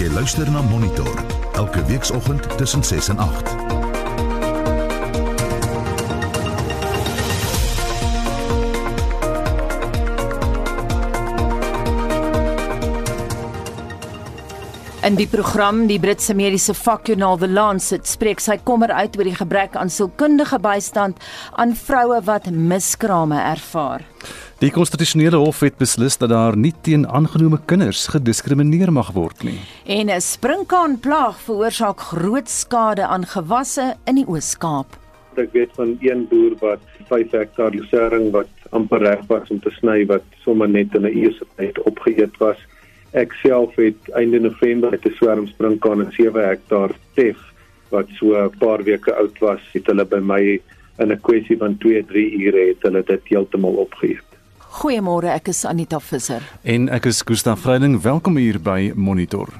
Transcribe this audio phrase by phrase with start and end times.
[0.00, 1.12] Jy luister na Monitor
[1.60, 3.50] elke weekoggend tussen 6 en 8.
[15.04, 19.36] In die program die Britse mediese vakjoernaal The Lancet spreek sy kommer uit oor die
[19.36, 21.20] gebrek aan sielkundige bystand
[21.60, 24.08] aan vroue wat miskrame ervaar.
[24.60, 29.56] Die konstitusionele hof het beslis dat daar nie teen aangenome kinders gediskrimineer mag word nie.
[29.88, 34.98] En 'n sprinkaanplaag veroorsaak groot skade aan gewasse in die Oos-Kaap.
[35.36, 39.70] Ek weet van een boer wat 5 hektaar lucering wat amper reg was om te
[39.70, 42.58] sny wat sommer net in 'n uur se tyd opgeëet was.
[43.12, 47.38] Ek self het einde November het 'n swerm sprinkaan in 7 hektaar tef
[47.88, 49.60] wat so 'n paar weke oud was.
[49.72, 50.60] Het hulle by my
[50.98, 54.29] in 'n kwessie van 2-3 ure het hulle dit heeltemal opgeëet.
[54.70, 56.44] Goeiemôre, ek is Anita Visser.
[56.62, 59.50] En ek is Gustaf Vreiding, welkom hier by Monitor.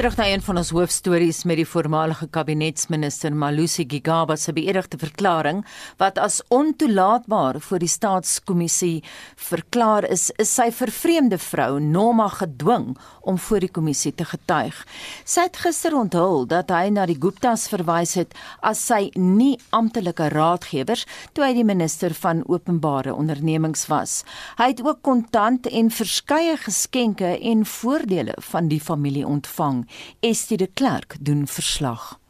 [0.00, 5.60] Terug na een van ons hoofstories met die voormalige kabinetsminister Malusi Gigaba se beëdigde verklaring
[6.00, 9.04] wat as ontoelaatbaar voor die staatskommissie
[9.36, 14.86] verklaar is, is sy vervreemde vrou Noma gedwing om voor die kommissie te getuig.
[15.24, 20.28] Sy het gister onthul dat hy na die Guptas verwys het as sy nie amptelike
[20.32, 24.22] raadgewers toe hy die minister van openbare ondernemings was.
[24.58, 29.84] Hy het ook kontant en verskeie geskenke en voordele van die familie ontvang.
[30.20, 32.20] Estie de Klerk doen verslag.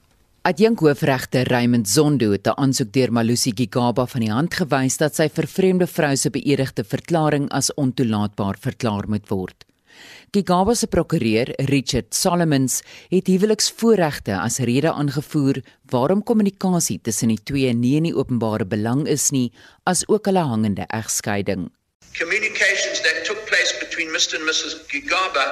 [0.42, 5.28] Adjunkhoofregter Raymond Zondo het 'n aansoek deur Malusi Gigaba van die hand gewys dat sy
[5.28, 9.69] vervreemde vrou se beëdigde verklaring as ontoelaatbaar verklaar moet word.
[10.32, 17.72] Gigaba se prokureur, Richard Solomons, het huweliksvoorregte as rede aangevoer waarom kommunikasie tussen die twee
[17.74, 19.50] nie in die openbare belang is nie,
[19.84, 21.68] as ook hulle hangende egskeiding.
[22.18, 25.46] Communications that took place between Mr and Mrs Gigaba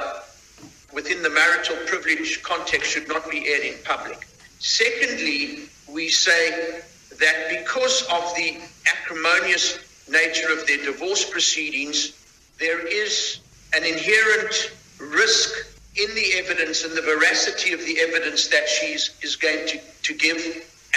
[0.93, 4.27] within the marital privilege context should not be aired in public.
[4.59, 6.81] Secondly, we say
[7.19, 8.57] that because of the
[8.87, 12.13] acrimonious nature of their divorce proceedings,
[12.59, 13.39] there is
[13.75, 14.53] an inherent
[14.97, 15.49] risk
[15.95, 20.13] in the evidence and the veracity of the evidence that she is, going to, to
[20.13, 20.39] give,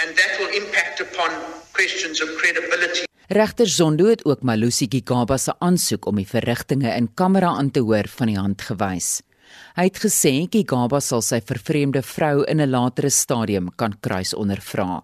[0.01, 1.29] and that will impact upon
[1.73, 3.05] questions of credibility.
[3.27, 7.79] Regter Zondo het ook Malusi Gigaba se aansoek om die verrigtinge in kamera aan te
[7.79, 9.21] hoor van die hand gewys.
[9.77, 15.03] Hy het gesê Gigaba sal sy vervreemde vrou in 'n latere stadium kan kruis ondervra.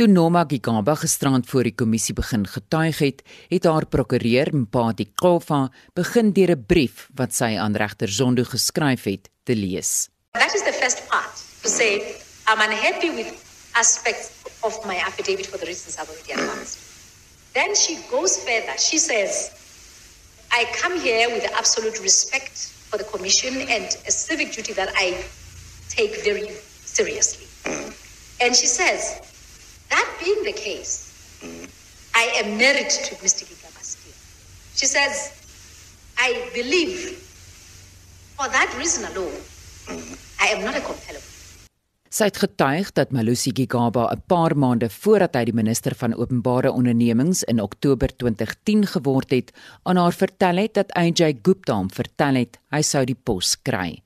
[0.00, 3.18] Toe Noma Gigaba gisterand voor die kommissie begin getuig het,
[3.50, 9.04] het haar prokureur Mpati Kofa begin deur 'n brief wat sy aan regter Zondo geskryf
[9.04, 10.08] het te lees.
[10.32, 12.16] That is the first part to say
[12.48, 13.28] I'm unhappy with
[13.72, 14.30] aspects
[14.62, 16.78] of my affidavit for the reasons I've already advanced.
[17.52, 18.78] Then she goes further.
[18.78, 19.50] She says,
[20.50, 22.56] I come here with absolute respect
[22.88, 25.12] for the commission and a civic duty that I
[25.90, 26.48] take very
[26.84, 27.46] seriously.
[28.40, 29.28] And she says,
[30.00, 30.94] that being the case,
[31.44, 31.66] mm.
[32.14, 33.42] I am married to Mr.
[33.48, 34.12] Gigabasti.
[34.78, 35.32] She says,
[36.18, 36.96] I believe
[38.36, 39.40] for that reason alone,
[39.86, 40.12] mm.
[40.40, 41.28] I am not a compellable.
[42.10, 46.72] Sy het getuig dat Malusi Gigaba 'n paar maande voordat hy die minister van openbare
[46.72, 52.34] ondernemings in Oktober 2010 geword het, aan haar vertel het dat AJ Gupta hom vertel
[52.34, 54.02] het hy sou die pos kry.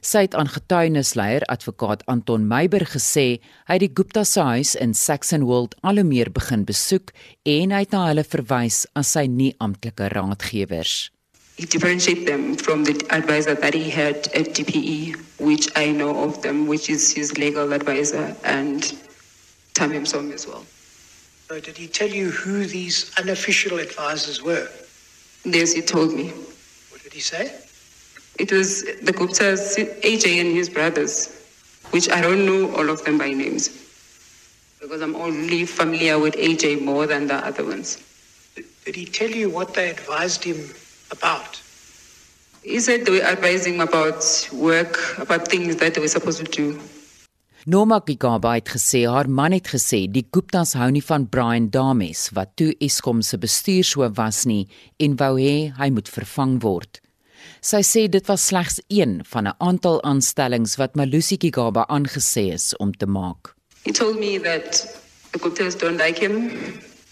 [0.00, 3.26] Sy het aan getuienisleier advokaat Anton Meiber gesê
[3.66, 7.12] hy het die Gupta se huis in Saxonwold al hoe meer begin besoek
[7.44, 11.10] en hy het na hulle verwys as sy nie amptelike raadgewers.
[11.56, 16.42] he differentiate them from the advisor that he had at DPE, which I know of
[16.42, 18.82] them, which is his legal advisor and
[19.72, 20.64] Tamim Som as well.
[21.48, 24.68] So did he tell you who these unofficial advisors were?
[25.44, 26.28] Yes, he told me.
[26.90, 27.50] What did he say?
[28.38, 31.32] It was the Guptas, AJ and his brothers,
[31.90, 33.70] which I don't know all of them by names.
[34.80, 37.98] Because I'm only familiar with AJ more than the other ones.
[38.84, 40.58] Did he tell you what they advised him
[41.10, 41.60] about?
[42.62, 44.22] He said they were advising him about
[44.52, 46.80] work, about things that they were supposed to do.
[47.64, 52.28] Noma Gigaba het gesê haar man het gesê die Guptas hou nie van Brian Dames
[52.36, 54.68] wat toe Eskom se bestuurshoof was nie
[55.02, 57.00] en wou hê hy moet vervang word.
[57.60, 62.76] Sy sê dit was slegs een van 'n aantal aanstellings wat Malusi Gigaba aangesê is
[62.76, 63.54] om te maak.
[63.84, 64.86] He told me that
[65.32, 66.52] the Guptas don't like him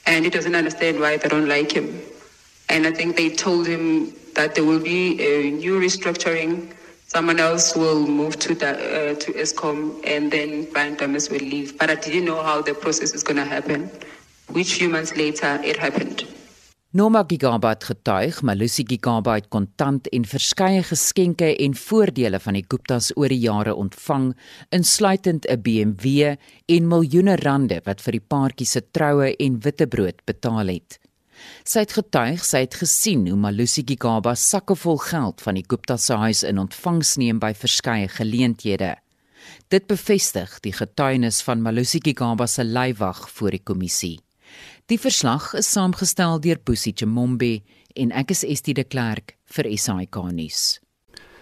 [0.06, 1.88] and he doesn't understand why they don't like him.
[2.68, 6.72] And I think they told him that there will be a new restructuring.
[7.06, 11.78] Someone else will move to the, uh, to ESCOM, and then Brian Thomas will leave.
[11.78, 13.90] But I didn't know how the process is going to happen.
[14.48, 16.24] Which few months later it happened.
[16.94, 22.62] Noma Gigaba het getuig, Malusi Gigaba het kontant en verskeie geskenke en voordele van die
[22.70, 24.28] Guptas oor die jare ontvang,
[24.70, 26.36] insluitend 'n BMW
[26.70, 31.00] en miljoene rande wat vir die paartjie se troue en witbrood betaal het.
[31.64, 35.96] Sy het getuig sy het gesien hoe Malusi Gigaba sakke vol geld van die Gupta
[35.96, 38.94] se huis in ontvangs neem by verskeie geleenthede.
[39.68, 44.23] Dit bevestig die getuienis van Malusi Gigaba se leiwag voor die kommissie.
[44.92, 47.62] Die verslag is saamgestel deur Boesie Chimombe
[47.96, 50.58] en ek is Estie de Klerk vir SAK nuus.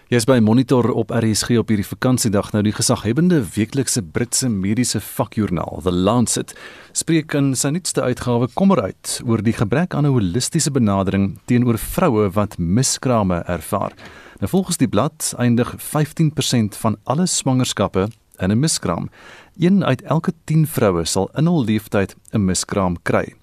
[0.07, 5.83] Jy's by Monitor op RSG op hierdie vakansiedag nou die gesaghebende weeklikse Britse mediese vakjoernaal
[5.83, 6.55] The Lancet
[6.95, 11.77] spreek in sy nuutste uitgawe kommer uit oor die gebrek aan 'n holistiese benadering teenoor
[11.77, 13.91] vroue wat miskrame ervaar.
[14.39, 18.07] Nou volgens die blad eindig 15% van alle swangerskappe
[18.39, 19.09] in 'n miskraam.
[19.59, 23.33] Een uit elke 10 vroue sal in hul lewenstyd 'n miskraam kry.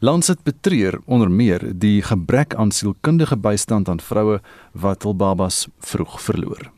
[0.00, 4.40] Lancet betreur onder meer die gebrek aan sielkundige bystand aan vroue
[4.72, 6.70] wat hul babas vroeg verloor.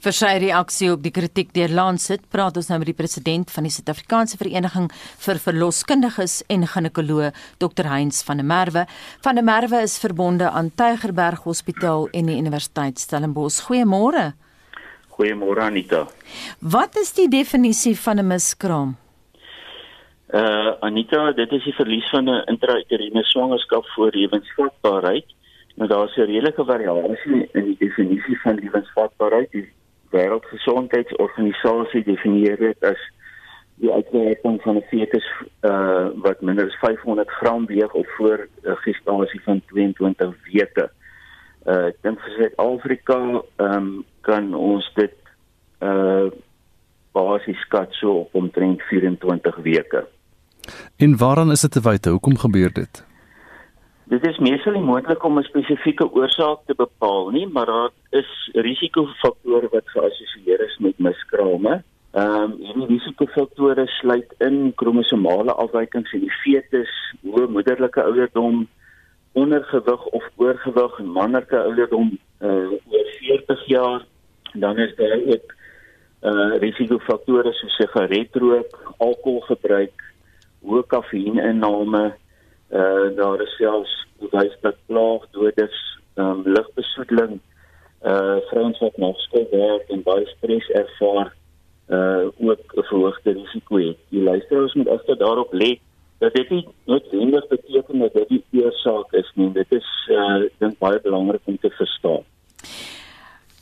[0.00, 3.62] Vir sy reaksie op die kritiek deur Lancet, praat ons nou met die president van
[3.62, 7.86] die Suid-Afrikaanse Vereniging vir Verloskundiges en Ginekoloë, Dr.
[7.92, 8.86] Heinz van der Merwe.
[9.20, 13.60] Van der Merwe is verbonde aan Tygerberg Hospitaal en die Universiteit Stellenbosch.
[13.68, 14.32] Goeiemôre.
[15.20, 16.06] Goeiemôre Anita.
[16.64, 18.96] Wat is die definisie van 'n miskraam?
[20.32, 25.26] Uh Anita, dit is die verlies van 'n intrauteriene swangerskap voor lewensvatbaarheid.
[25.74, 29.50] Nou daar's 'n redelike variasie in die definisie van lewensvatbaarheid.
[29.50, 29.68] Die
[30.10, 33.00] Wêreldgesondheidsorganisasie definieer dit as
[33.74, 35.26] die uitwerking van 'n fetus
[35.62, 40.90] uh wat minder as 500 gram weeg of voor 'n gestasie van 22 weke.
[41.66, 43.90] Uh ek dink vir Suid-Afrika ehm um,
[44.24, 45.16] kan ons dit
[45.80, 46.30] uh
[47.12, 50.06] basies skat so op omtrent 24 weke.
[50.96, 52.10] En waaraan is dit te wyte?
[52.10, 53.04] Hoekom gebeur dit?
[54.10, 58.50] Dit is meestal nie moontlik om 'n spesifieke oorsaak te bepaal nie, maar daar is
[58.52, 61.82] risikofaktore wat geassosieer is met miskrame.
[62.12, 66.90] Ehm um, hierdie risikofaktore sluit in kromosomale afwykings in die fetus,
[67.22, 68.68] hoë moederlike ouderdom,
[69.32, 74.04] ondergewig of oorgewig en manlike ouderdom uh oor 40 jaar.
[74.52, 75.54] Dan is daar ook
[76.22, 80.02] uh risikofaktore soos sigaretrook, alkoholgebruik,
[80.62, 82.04] hoë kafeïninname,
[82.70, 85.78] uh daar is selfs bewys dat plaagdoders,
[86.14, 87.38] um, lugbesoedeling,
[88.04, 91.32] uh vrouens wat nog skool werk en baie stres ervaar,
[91.88, 93.96] uh ook 'n verhoogde risiko het.
[94.08, 95.78] Die luisteraars moet egter daarop let
[96.20, 99.52] dat dit nie noodwendig beteken dat dit die oorsaak is nie.
[99.56, 102.26] Dit is uh dink baie belangrik om te verstaan.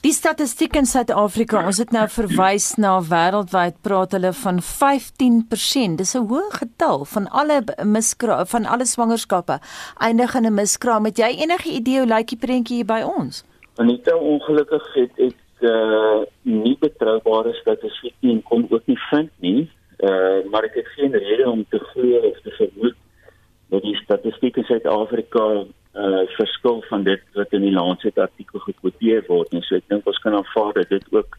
[0.07, 5.99] Die statistiek in Suid-Afrika, ons het nou verwys na wêreldwyd praat hulle van 15%.
[5.99, 9.59] Dis 'n hoë getal van alle miskraam van alle swangerskappe
[9.99, 11.05] eindig in 'n miskraam.
[11.05, 13.45] Het jy enige idee hoe lyk die prentjie hier by ons?
[13.77, 19.71] Anita, ongelukkig het ek uh nie betroubare statistiek nie en kon ook nie vind nie.
[19.99, 22.97] Uh maar ek het geen rede om te glo of te vermoed
[23.69, 25.47] dat die statistiek in Suid-Afrika
[25.95, 30.07] uh verskil van dit wat in die Lancet artikel gekwoteer word en so ek dink
[30.07, 31.39] ons kan aanvaar dat dit ook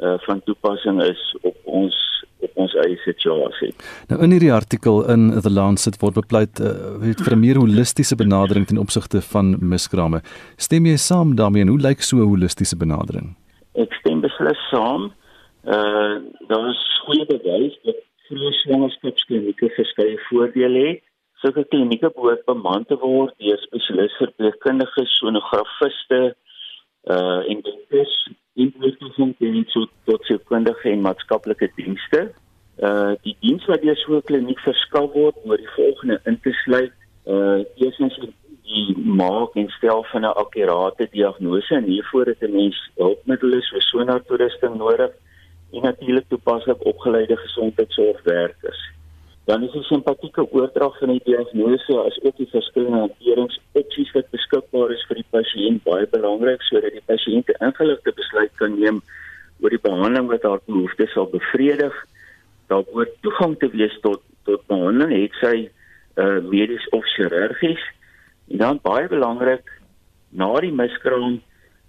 [0.00, 1.96] uh van toepassing is op ons
[2.40, 3.70] op ons eie situasie.
[4.08, 8.66] Nou in hierdie artikel in The Lancet word bepleit uh, vir 'n meer holistiese benadering
[8.66, 10.22] ten opsigte van miskrame.
[10.56, 13.36] Stem jy saam daarmee en hoe lyk so 'n holistiese benadering?
[13.74, 15.12] Ek stem beslis saam.
[15.64, 16.16] Uh
[16.48, 17.98] daar is goeie bewys dat
[18.28, 21.02] vroeë swangerskapsklinieke verskeie voordele het
[21.40, 26.20] sulke klinieke behoort beman te word deur spesialiste verpleegkundiges, sonografiste,
[27.12, 28.14] uh en dokters
[28.60, 32.26] in werking teen so tot sekundige en maatskaplike dienste.
[32.80, 36.52] Uh die diens wat deur so 'n kliniek verskaf word, moet die volgende in te
[36.64, 36.92] sluit.
[37.26, 38.16] Uh eerstens
[38.70, 43.88] die maak en stel van 'n akkurate diagnose en hiervoor het 'n mens hulpmiddels soos
[43.88, 45.12] sonartoerusting nodig
[45.72, 48.88] en natuurlik toepaslik opgeleide gesondheidsorgwerkers
[49.50, 54.92] dan is die simpatieke oordrag van die diagnose as ook die verskillende hanteringsopsies wat beskikbaar
[54.94, 59.00] is vir die pasiënt baie belangrik sodat die pasiënt 'n ingeligte besluit kan neem
[59.60, 61.94] oor die behandeling wat haar behoeftes sal bevredig.
[62.68, 65.56] Daar moet toegang te wees tot tot behandeling, het sy
[66.16, 67.82] uh, medies of chirurgies.
[68.48, 69.66] En dan baie belangrik
[70.30, 71.40] na die miskraam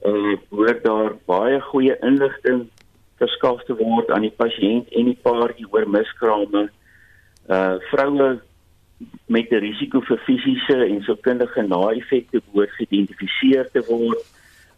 [0.05, 2.67] uh, word daar baie goeie inligting
[3.21, 6.69] verskaf te word aan die pasiënt en die paartjie oor miskrame
[7.49, 8.29] uh vroue
[9.25, 14.23] met 'n risiko vir fisiese en sielkundige na-effekte behoort geïdentifiseer te word.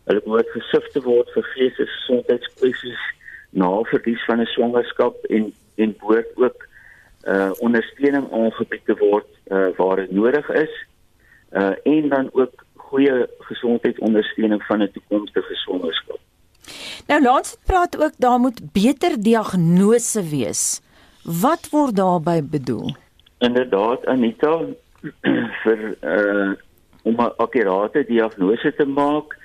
[0.08, 3.04] Hulle behoort gesif te word vir geestesgesondheidskwessies
[3.52, 6.68] na verlies van 'n swangerskap en en behoort ook
[7.34, 10.74] uh ondersteuning aangebied te word uh waar dit nodig is.
[11.52, 16.20] uh en dan ook goeie gesondheidsondersteuning van 'n toekomstige swangerskap.
[17.08, 20.82] Nou laat ons praat ook daar moet beter diagnose wees.
[21.24, 22.96] Wat word daarby bedoel?
[23.38, 24.60] Inderdaad Anita
[25.64, 26.54] vir uh
[27.04, 29.38] om 'n akkurate diagnose te maak,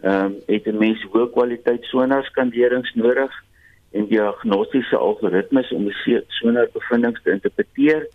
[0.00, 3.32] ehm um, het 'n mens hoë kwaliteit sonarskanderings nodig
[3.90, 8.08] en diagnostiese algoritmes om die sonarbevindings te interpreteer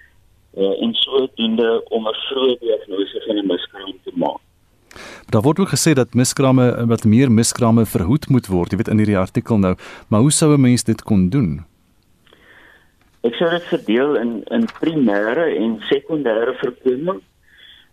[0.58, 4.47] uh, en sodoende om 'n vroeë diagnose van 'n miskraam te maak.
[5.30, 9.02] Daar word ook gesê dat miskrame wat meer miskrame verhoed moet word, jy weet in
[9.02, 9.74] hierdie artikel nou,
[10.08, 11.66] maar hoe sou 'n mens dit kon doen?
[13.28, 17.20] Ek sou dit verdeel in in primêre en sekondêre voorkoming.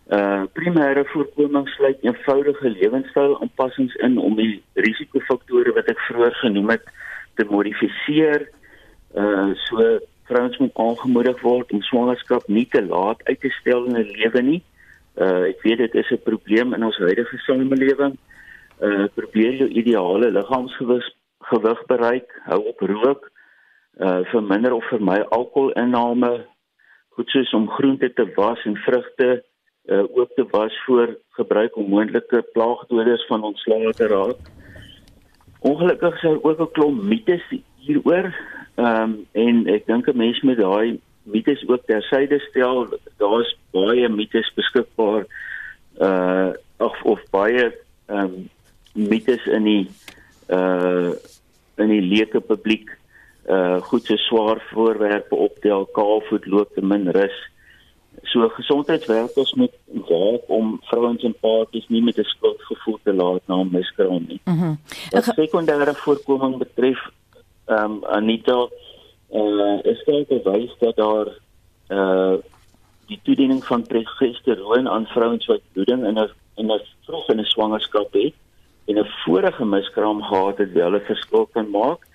[0.07, 6.83] Uh primêre voorkoming sluit eenvoudige lewenstyl-aanpassings in om die risikofaktore wat ek vroeër genoem het
[7.35, 8.47] te modifiseer.
[9.15, 13.97] Uh so vrouens moet aangemoedig word om swangerskap nie te laat uit te stel in
[13.97, 14.63] 'n lewe nie.
[14.63, 14.74] Uh
[15.23, 18.17] ek weet dit is 'n probleem in ons huidige samelewing.
[18.81, 21.05] Uh probeer jou ideale liggaamsgewig
[21.39, 23.31] gewig bereik, hou op rook,
[23.99, 26.45] uh verminder of vermy alkoholinname,
[27.09, 29.43] goed soos om groente te was en vrugte
[29.85, 34.39] uh oop te was voor gebruik om moontlike plaagdoders van ontslae te raak.
[35.59, 37.45] Ongelukkig is daar ook 'n klomp mites
[37.77, 38.35] hieroor.
[38.75, 42.87] Ehm um, en ek dink 'n mens moet daai mites ook tersyde stel.
[43.17, 45.25] Daar's baie mites beskikbaar
[46.01, 47.71] uh of of baie
[48.05, 48.49] ehm um,
[48.93, 49.87] mites in die
[50.49, 51.11] uh
[51.77, 52.91] in die leuke publiek
[53.49, 57.35] uh goed so swaar voorwerpe optel, kaalvoet loop te min rus.
[58.31, 59.73] So gesondheidswerkers moet
[60.07, 64.41] werk om vrouens en paartjies nie met 'n skuldgevoel te laat na miskraam nie.
[64.43, 64.65] Mhm.
[64.65, 64.79] Mm
[65.09, 66.99] Wat sekondêre voorkoming betref,
[67.65, 68.67] ehm um, Anita,
[69.35, 71.27] uh is dit bewys dat daar
[71.89, 72.35] uh
[73.05, 77.45] die toediening van progesteroon aan vrouens wat bloeding in 'n in 'n vroeg in 'n
[77.45, 78.33] swangerskap het
[78.85, 82.07] en 'n vorige miskraam gehad het, wel 'n verskil kan maak.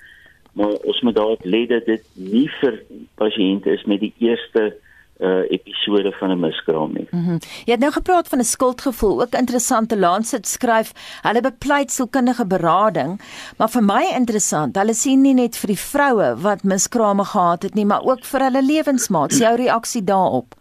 [0.52, 2.82] Maar ons moet daar let dat dit nie vir
[3.14, 4.76] pasiënte is met die eerste
[5.20, 7.06] uh episode van 'n miskraam nie.
[7.10, 9.20] Mm jy het nou gepraat van 'n skuldgevoel.
[9.22, 13.20] Ook interessante Lancet skryf, hulle bepleit sielkundige berading,
[13.58, 17.74] maar vir my interessant, hulle sien nie net vir die vroue wat miskrame gehad het
[17.74, 19.38] nie, maar ook vir hulle lewensmaats.
[19.38, 20.54] Jou reaksie daarop?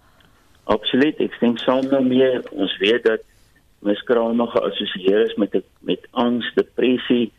[0.63, 1.19] Absoluut.
[1.19, 3.19] Ek dink saam daarmee ons weet dat
[3.79, 7.31] miskrame geassosieer is met met angs, depressie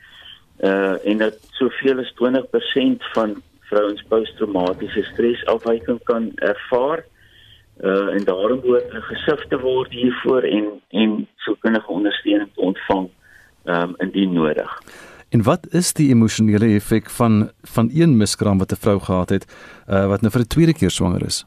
[0.65, 7.05] uh en dat soveel as 20% van vrouens posttraumatiese stresafwyking kan ervaar.
[7.81, 13.09] Uh en daarom moet 'n gesig te word hiervoor en en sielkundige ondersteuning te ontvang
[13.65, 14.81] um indien nodig.
[15.31, 19.45] En wat is die emosionele effek van van een miskraam wat 'n vrou gehad het
[19.89, 21.47] uh wat nou vir 'n tweede keer swanger is?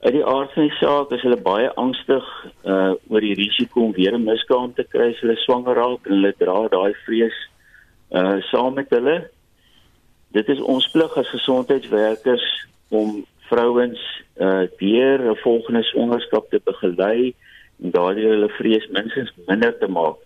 [0.00, 2.24] Uit die aard van die saak is hulle baie angstig
[2.64, 6.12] uh oor die risiko om weer 'n miskraam te kry as hulle swanger raak en
[6.12, 7.38] hulle dra daai vrees
[8.10, 9.30] uh saam met hulle
[10.34, 12.44] dit is ons plig as gesondheidswerkers
[12.88, 14.02] om vrouens
[14.42, 17.34] uh deur 'n volgende swangerskap te begelei
[17.82, 20.18] en daardie hulle vrees minstens minder te maak.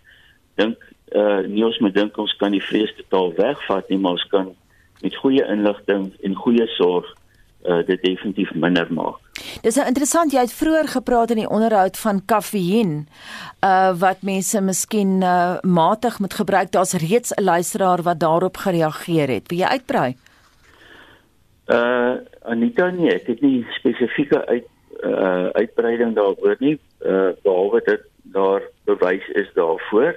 [0.55, 0.79] Dink
[1.13, 4.55] uh nie ons moet dink ons kan die vrees totaal wegvat nie, maar ons kan
[5.03, 7.07] met goeie inligting en goeie sorg
[7.69, 9.28] uh dit definitief minder maak.
[9.63, 12.93] Dis nou interessant jy het vroeër gepraat in die onderhoud van kafeïen
[13.67, 16.71] uh wat mense miskien uh matig moet gebruik.
[16.71, 19.49] Daar's reeds 'n luisteraar wat daarop gereageer het.
[19.51, 20.17] Wil jy uitbrei?
[21.67, 24.67] Uh Anita nee, ek het nie spesifieke uit
[25.03, 26.79] uh uitbreiding daaroor nie.
[27.01, 30.15] Uh behalwe dit daar bewys is daarvoor.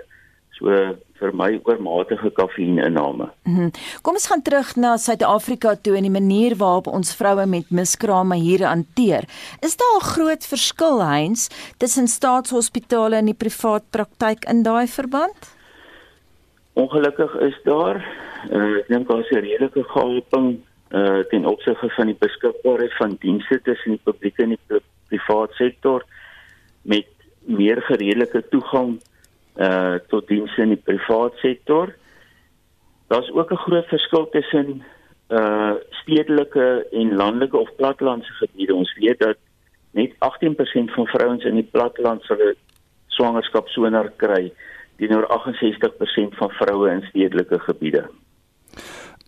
[0.61, 3.29] So vir my oormatige kafeïninname.
[3.45, 3.71] Mm -hmm.
[4.01, 8.35] Kom ons gaan terug na Suid-Afrika toe en die manier waarop ons vroue met miskrame
[8.35, 9.23] hier hanteer.
[9.61, 15.39] Is daar 'n groot verskil Heinz tussen staatshospitale en die privaat praktyk in daai verband?
[16.73, 17.95] Ongelukkig is daar
[18.51, 23.61] uh, ek dink daar's 'n redelike gaping uh, ten opsigte van die beskikbaarheid van dienste
[23.61, 26.03] tussen die publieke en die privaat sektor
[26.81, 27.07] met
[27.45, 28.99] meer geredelike toegang
[29.55, 31.95] uh tot dienste in die privaat sektor.
[33.07, 34.83] Daar's ook 'n groot verskil tussen
[35.29, 38.75] uh stedelike en landelike of plattelandse gebiede.
[38.75, 39.37] Ons weet dat
[39.91, 42.37] net 18% van vrouens in die platteland sal
[43.07, 44.51] swangerskap soner kry
[45.01, 48.05] teenoor 68% van vroue in stedelike gebiede.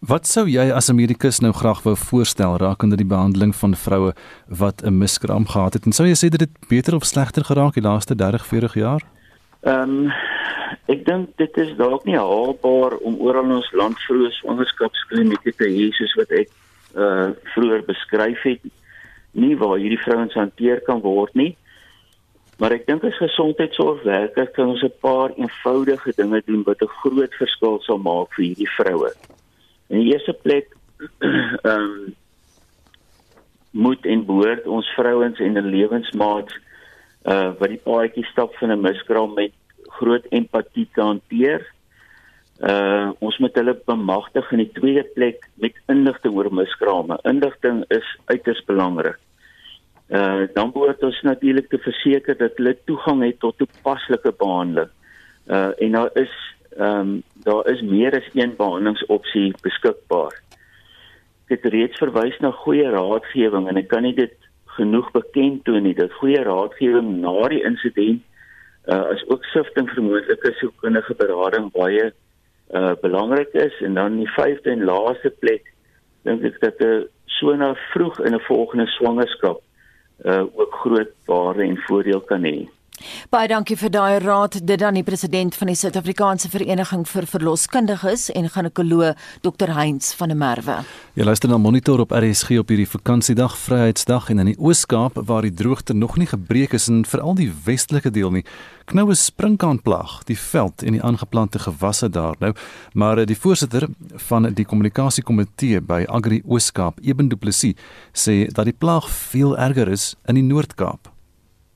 [0.03, 4.11] Wat sou jy as Amerikus nou graag wou voorstel rakende die behandeling van vroue
[4.47, 5.85] wat 'n miskraam gehad het?
[5.85, 9.01] En sou jy sê dit het beter of slegter geraak die laaste 30, 40 jaar?
[9.63, 10.11] Ehm um,
[10.91, 15.69] ek dink dit is dalk nie haalbaar om oral in ons land vroeë swangerskapsklinieke te
[15.71, 16.49] hê soos wat ek
[16.99, 18.65] uh vroeër beskryf het
[19.33, 21.53] nie waar hierdie vrouens hanteer kan word nie.
[22.59, 27.33] Maar ek dink as gesondheidsorgwerker kan ons 'n paar eenvoudige dinge doen wat 'n groot
[27.39, 29.11] verskil sal maak vir hierdie vroue.
[29.89, 30.75] In die eerste plek
[31.23, 32.15] ehm um,
[33.71, 36.51] moet en behoort ons vrouens en 'n lewensmaat
[37.23, 39.53] uh wat die paadjie stap van 'n miskraam met
[39.99, 41.65] groot empatie te hanteer.
[42.59, 47.19] Uh ons moet hulle bemagtig in die tweede plek met inligting oor miskrame.
[47.23, 49.19] Inligting is uiters belangrik.
[50.09, 54.91] Uh dan moet ons natuurlik te verseker dat hulle toegang het tot toepaslike behandeling.
[55.47, 56.33] Uh en daar is
[56.77, 60.33] ehm um, daar is meer as een behandelingsopsie beskikbaar.
[61.47, 64.33] Ek het reeds verwys na goeie raadgewing en ek kan nie dit
[64.77, 68.21] genoeg bekend toon nie dat goeie raadgewing na die insident.
[68.87, 72.11] Uh as ook sifting vir moontlike sielkundige berading baie
[72.73, 73.75] uh belangrik is.
[73.81, 75.69] En dan die vyfde en laaste plek
[76.23, 77.03] dink ek dat 'n uh,
[77.39, 79.61] so na vroeg in 'n volgende swangerskap
[80.25, 82.67] uh ook groot waarde en voordeel kan hê.
[83.29, 84.59] Baie dankie vir daai raad.
[84.65, 90.33] Dit dan die president van die Suid-Afrikaanse Vereniging vir Verloskundiges en ginekoloog Dr Heinz van
[90.33, 90.77] der Merwe.
[91.13, 95.45] Jy luister na Monitor op RSG op hierdie vakansiedag, Vryheidsdag en in die Oos-Kaap waar
[95.45, 98.45] die droogte nog nie gebreek is en veral die westelike deel nie.
[98.85, 102.53] Knou 'n sprinkaanplaag die veld en die aangeplante gewasse daar nou,
[102.93, 103.87] maar eh, die voorsitter
[104.27, 107.75] van die kommunikasiekomitee by Agri Oos-Kaap, Eben Du Plessis,
[108.13, 111.12] sê dat die plaag veel erger is in die Noord-Kaap.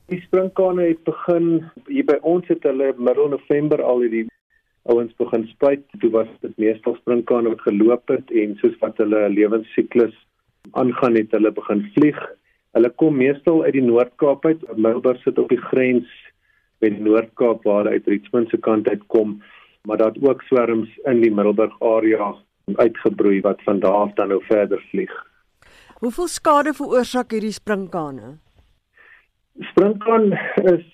[0.08, 1.48] Die sprinkane het begin
[1.84, 4.22] hier by ons het hulle middel November al hierdie
[4.88, 5.82] ouens begin spuit.
[6.00, 10.16] Toe was dit meestal sprinkane wat geloop het en soos wat hulle lewensiklus
[10.80, 12.22] aangaan het hulle begin vlieg.
[12.78, 14.64] Hulle kom meestal uit die Noord-Kaap uit.
[14.80, 16.08] Middelburg sit op die grens
[16.80, 19.42] met die Noord-Kaap waar uit Richmond se kant uit kom,
[19.84, 22.32] maar daar het ook swerms in die Middelburg area
[22.80, 25.12] uitgebroei wat van daar af dan nou verder vlieg.
[26.00, 28.38] Hoeveel skade veroorsaak hierdie sprinkane?
[29.58, 30.32] Sprinkaan
[30.70, 30.84] is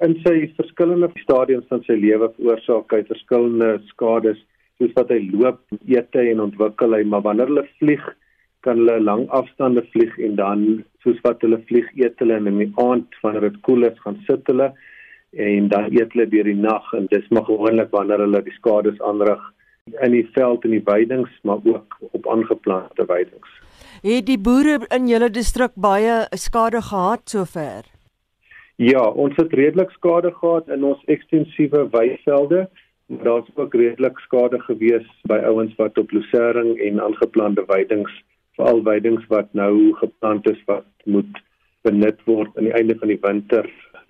[0.00, 4.40] in sy verskillende stadiums van sy lewe veroorsaak hy verskillende skades
[4.80, 8.04] soos wat hy loop, eet en ontwikkel hy, maar wanneer hulle vlieg,
[8.64, 10.64] kan hulle lang afstande vlieg en dan
[11.04, 14.48] soos wat hulle vlieg, eet hulle in die aand wanneer dit koel is, gaan sit
[14.50, 14.72] hulle
[15.44, 19.00] en dan eet hulle deur die nag en dis maar gewoonlik wanneer hulle die skades
[19.04, 19.42] aanrig
[20.00, 23.50] in die veld en die weidings, maar ook op aangeplante weidings.
[24.00, 27.84] Het die boere in julle distrik baie skade gehad sover?
[28.82, 32.64] Ja, ons het redelik skade gehad in ons ekstensiewe weivelde.
[33.06, 38.10] Daar's ook redelik skade gewees by ouens wat op losering en aangeplande weidings,
[38.58, 41.38] veral weidings wat nou geplant is wat moet
[41.86, 43.68] benut word aan die einde van die winter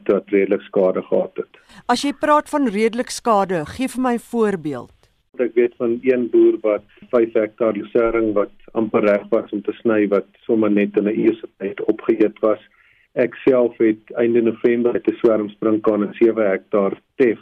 [0.09, 1.61] tot redelik skade gehad het.
[1.88, 4.96] As jy praat van redelik skade, gee vir my 'n voorbeeld.
[5.38, 9.72] Ek weet van een boer wat 5 hektaar losering wat amper reg was om te
[9.72, 12.61] sny wat sommer net in 'n uur se tyd opgeëet was
[13.14, 17.38] Ek self het einde November met 'n swerm sprinkaan in 7 hektaar tef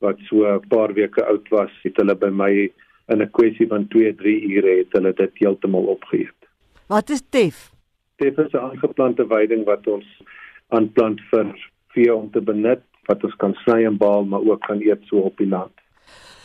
[0.00, 2.72] wat so 'n paar weke oud was, het hulle by my
[3.08, 6.40] in 'n kwessie van 2-3 ure het hulle dit heeltemal opgeëet.
[6.86, 7.70] Wat is tef?
[8.16, 10.22] Tef is 'n aangeplante weiding wat ons
[10.68, 14.80] aanplant vir vee om te benut, wat ons kan sny en baal, maar ook kan
[14.80, 15.72] eet so op die land.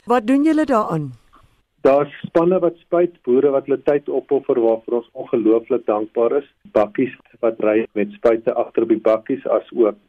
[0.06, 1.12] Wat doen julle daaraan?
[1.86, 6.50] Daar's spanne wat spuit, boere wat hulle tyd opoffer waarvoor ons ongelooflik dankbaar is.
[6.74, 10.00] Bakkies wat ry met spuite agter op die bakkies as ook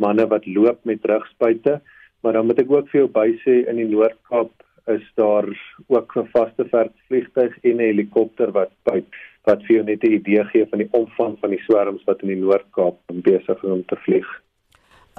[0.00, 1.80] manne wat loop met rugspuite.
[2.20, 4.52] Maar dan moet ek ook vir jou bysê in die Noord-Kaap
[4.90, 5.46] is daar
[5.86, 6.64] ook 'n vaste
[7.08, 9.06] vliegtuig en 'n helikopter wat spuit
[9.44, 12.28] wat vir jou net 'n idee gee van die omvang van die swerms wat in
[12.28, 14.28] die Noord-Kaap besig is om te vlieg.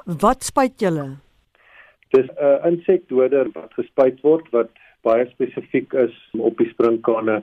[0.06, 1.18] Wat spuit julle?
[2.10, 4.70] Dis 'n insekdoder wat gespuit word wat
[5.04, 7.42] baie spesifiek is op die sprinkane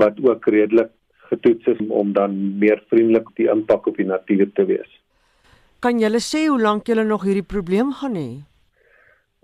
[0.00, 0.92] wat ook redelik
[1.30, 4.90] getoets is om dan meer vriendelik op die impak op die natuur te wees.
[5.84, 8.30] Kan julle sê hoe lank julle nog hierdie probleem gaan hê?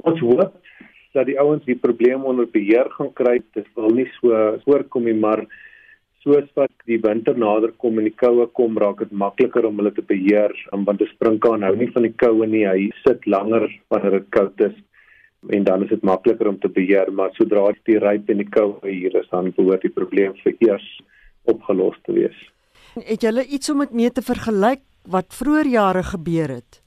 [0.08, 0.56] Ons hoop
[1.12, 3.40] dat die ouens die probleem onder beheer gaan kry.
[3.56, 5.42] Dit wil nie so voorkom nie, maar
[6.22, 9.92] soos wat die winter nader kom en die koue kom, raak dit makliker om hulle
[9.96, 12.66] te beheer, want 'n sprinkaan hou nie van die koue nie.
[12.66, 14.76] Hy sit langer wanneer dit koud is
[15.48, 18.76] en dan is dit makliker om te beheer maar sodra die ryp en die koue
[18.84, 20.88] hier is dan behoort die probleem vir eers
[21.48, 22.36] opgelos te wees.
[23.06, 26.82] Het julle iets om dit mee te vergelyk wat vroeër jare gebeur het?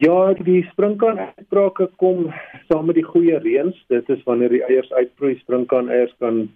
[0.00, 2.30] Ja, die sprinkaan uitbrake kom
[2.68, 3.76] saam met die goeie reëns.
[3.92, 6.46] Dit is wanneer die eiers uitbroei, sprinkaan eiers kan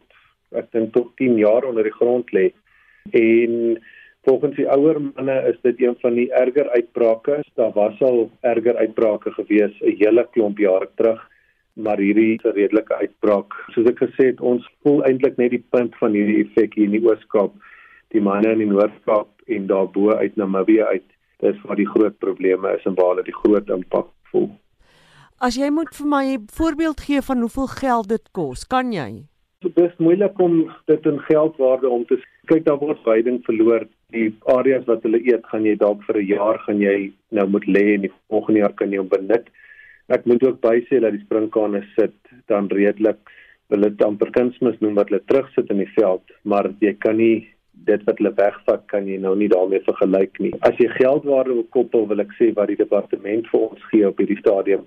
[0.56, 2.46] ek dink tot 10 jaar onder die grond lê.
[3.12, 3.76] En
[4.24, 7.42] Volgens die ouer manne is dit een van die erger uitbrake.
[7.60, 11.20] Daar was al erger uitbrake gewees 'n hele klomp jare terug,
[11.72, 13.52] maar hierdie is 'n redelike uitbraak.
[13.72, 16.96] Soos ek gesê het, ons voel eintlik net die punt van hierdie effek hier in
[16.96, 17.52] die Oos-Kaap.
[18.08, 21.08] Die manne in die Noord-Kaap en daarbo uit Namibië uit.
[21.38, 24.50] dis waar die groot probleme is en waar hulle die groot impak voel.
[25.38, 29.26] As jy moet vir my 'n voorbeeld gee van hoeveel geld dit kos, kan jy?
[29.60, 33.86] Dit is moeilik om dit in geldwaarde om te kyk daar word veiding verloor.
[34.14, 37.66] Die areas wat hulle eet, gaan jy dalk vir 'n jaar gaan jy nou moet
[37.66, 39.48] lê en die volgende jaar kan jy hom benut.
[40.08, 42.14] Ek moet ook bysê dat die sprinkane sit
[42.46, 43.18] dan redelik
[43.70, 47.48] dit amper kunsmis noem wat hulle terugsit in die veld, maar jy kan nie
[47.86, 50.52] dit wat hulle wegvat kan jy nou nie daarmee vergelyk nie.
[50.60, 54.20] As jy geldwaarde wil koppel, wil ek sê wat die departement vir ons gee op
[54.22, 54.84] hierdie stadium,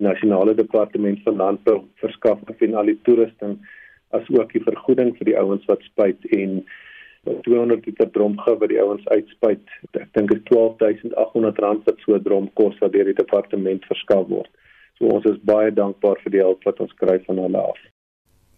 [0.00, 3.58] nasionale departement van landbou verskaf en al die toerusting
[4.16, 6.62] as ook die vergoeding vir die ouens wat spuit en
[7.24, 9.62] 200 liter dromge wat die ouens uitspuit.
[9.92, 14.26] Ek dink is 12800 rand wat so 'n drom kos wat deur die departement verskaf
[14.28, 14.50] word.
[14.98, 17.78] So ons is baie dankbaar vir die hulp wat ons kry van hulle af.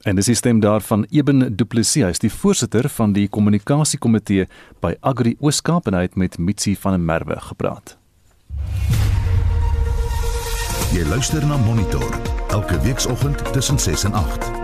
[0.05, 4.49] En dis die stem daarvan Eben Du Plessis, hy is die voorsitter van die kommunikasiekomitee
[4.83, 7.97] by Agri Ooskaap en hy het met Mitsi van der Merwe gepraat.
[10.93, 12.11] Jy luister na Monitor
[12.51, 14.62] elke weekoggend tussen 6 en 8.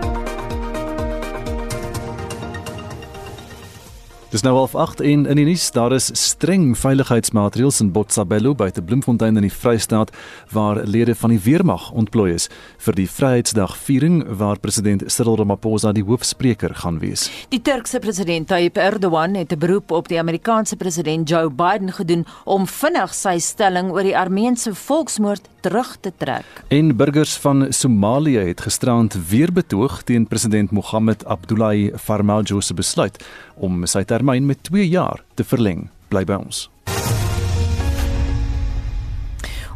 [4.29, 8.83] Dis nou half 8 en in die nuus daar is streng veiligheidsmaatreëls in Botshabelo buite
[8.85, 10.11] Bloemfontein in die Vrystaat
[10.53, 12.45] waar lede van die weermag ontplooi is
[12.85, 17.25] vir die Vryheidsdag viering waar president Cyril Ramaphosa die hoofspreker gaan wees.
[17.49, 22.25] Die Turkse president Tayyip Erdogan het 'n beroep op die Amerikaanse president Joe Biden gedoen
[22.45, 26.45] om vinnig sy stelling oor die Armeense volksmoord terug te trek.
[26.67, 33.23] En burgers van Somalië het gisterand weer betoog teen president Mohamed Abdullahi Farmajo se besluit
[33.59, 35.89] om sy termyn met 2 jaar te verleng.
[36.09, 36.69] Bly by ons.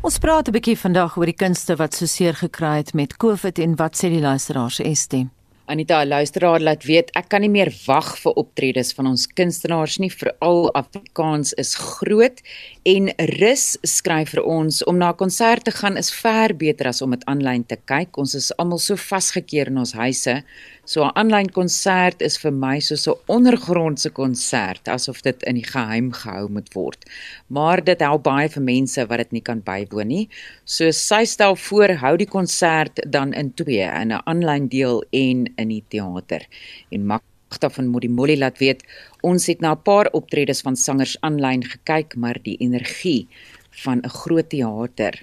[0.03, 3.59] Ons praat 'n bietjie vandag oor die kunste wat so seer gekry het met COVID
[3.59, 5.13] en wat sê die luisteraars ST.
[5.65, 10.09] Anita, luisteraar laat weet ek kan nie meer wag vir optredes van ons kunstenaars nie,
[10.11, 12.41] veral Afrikaans is groot
[12.83, 13.07] en
[13.39, 17.11] Rus skryf vir ons om na 'n konsert te gaan is ver beter as om
[17.11, 18.17] dit aanlyn te kyk.
[18.17, 20.43] Ons is almal so vasgekeer in ons huise.
[20.85, 25.69] So 'n aanlyn konsert is vir my soos 'n ondergrondse konsert, asof dit in die
[25.75, 27.05] geheim gehou moet word.
[27.47, 30.27] Maar dit help baie vir mense wat dit nie kan bywoon nie.
[30.65, 35.47] So sy stel voor hou die konsert dan in twee, in 'n aanlyn deel en
[35.55, 36.41] in die teater.
[36.91, 38.83] En Magda van Modimolle laat weet,
[39.21, 43.27] ons het na 'n paar optredes van sangers aanlyn gekyk, maar die energie
[43.71, 45.13] van 'n groot teater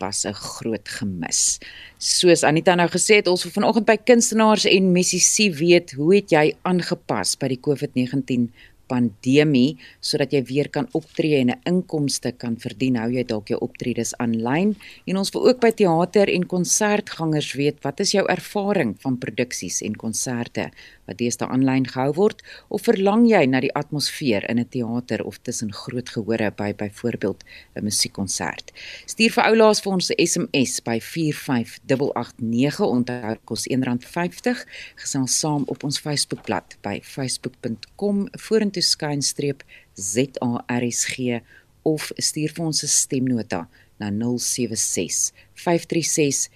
[0.00, 1.58] was 'n groot gemis.
[1.98, 6.30] Soos Anita nou gesê het, ons wil vanoggend by kunstenaars en musisië weet, hoe het
[6.30, 8.50] jy aangepas by die COVID-19
[8.90, 12.96] pandemie sodat jy weer kan optree en 'n inkomste kan verdien.
[12.96, 14.76] Hou jy dalk jou optredes aanlyn?
[15.06, 19.82] En ons wil ook by teater en konsertgangers weet, wat is jou ervaring van produksies
[19.82, 20.70] en konserte
[21.10, 25.38] wat deesdae aanlyn gehou word of verlang jy na die atmosfeer in 'n teater of
[25.42, 27.44] tussen groot gehore by byvoorbeeld
[27.76, 28.72] 'n musiekkonsert?
[29.06, 34.64] Stuur vir oulaas vir ons 'n SMS by 45889 onthou kos R1.50
[34.96, 39.62] gesels saam op ons Facebookblad by facebook.com vorentoe skynstreep
[39.94, 41.42] ZARSG
[41.82, 43.68] of stuur vir ons 'n stemnota
[43.98, 46.50] na 076 536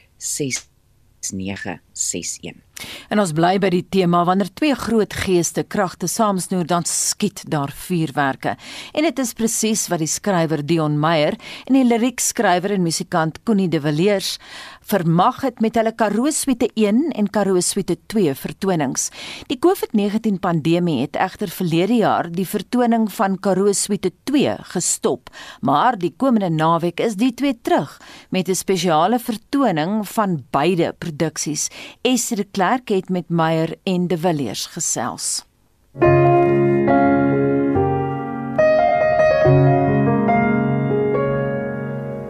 [1.30, 2.60] 6961.
[3.08, 7.72] En ons bly by die tema wanneer twee groot geeste kragte saamsnoer dan skiet daar
[7.84, 8.56] vuurwerke.
[8.92, 13.70] En dit is presies wat die skrywer Dion Meyer en die liriekskrywer en musikant Connie
[13.70, 14.38] de Villiers
[14.84, 19.08] vermag het met hulle Karoo Suite 1 en Karoo Suite 2 vertonings.
[19.48, 25.98] Die COVID-19 pandemie het egter verlede jaar die vertoning van Karoo Suite 2 gestop, maar
[25.98, 31.68] die komende naweek is die twee terug met 'n spesiale vertoning van beide produksies.
[32.02, 35.44] Esther de Klerk het met Meyer en de Villiers gesels.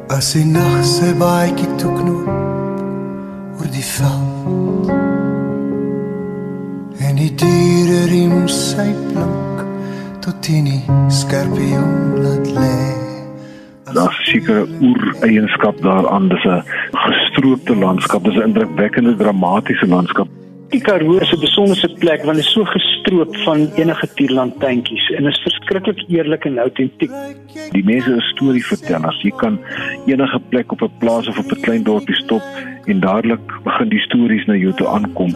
[0.08, 2.33] As die nag sy baadjie toe knoop
[3.74, 4.92] die veld
[7.06, 9.64] En die diere riem sy plink
[10.24, 10.82] tot in die
[11.12, 12.76] skorpioen laat lê
[13.94, 16.64] Daar's seker oer-eienskap daaraan, dis 'n
[17.04, 20.28] gestroopte landskap, dis 'n indrukwekkende dramatiese landskap.
[20.70, 22.64] Die Karoo is 'n besondere plek want dit is so
[23.04, 27.10] gestroop van enige tierlandtuintjies en is verskriklik eerlik en autentiek.
[27.72, 29.20] Die mense is storievertellers.
[29.22, 29.58] Jy kan
[30.06, 32.42] enige plek op 'n plaas of op 'n klein dorpie stop
[32.86, 35.32] en dadelik begin die stories na jou toe aankom.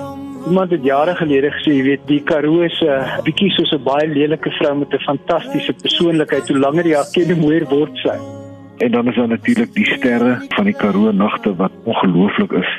[0.48, 3.83] Iemand het jare gelede gesê, jy weet, die Karoo is 'n uh, bietjie soos 'n
[3.83, 6.48] baie lelike vrou met 'n fantastiese persoonlikheid.
[6.48, 8.38] Hoe langer jy haar ken, hoe mooier word sy.
[8.79, 12.71] En dan is daar natuurlik die sterre van die Karoo nagte wat ongelooflik is.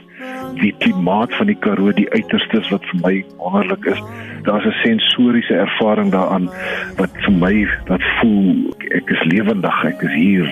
[0.59, 3.99] die klimaat van die Karoo die uiterstes wat vir my wonderlik is.
[4.47, 6.49] Daar's 'n sensoriese ervaring daaraan
[6.97, 10.47] wat vir my wat voel ek is lewendig, ek is hier.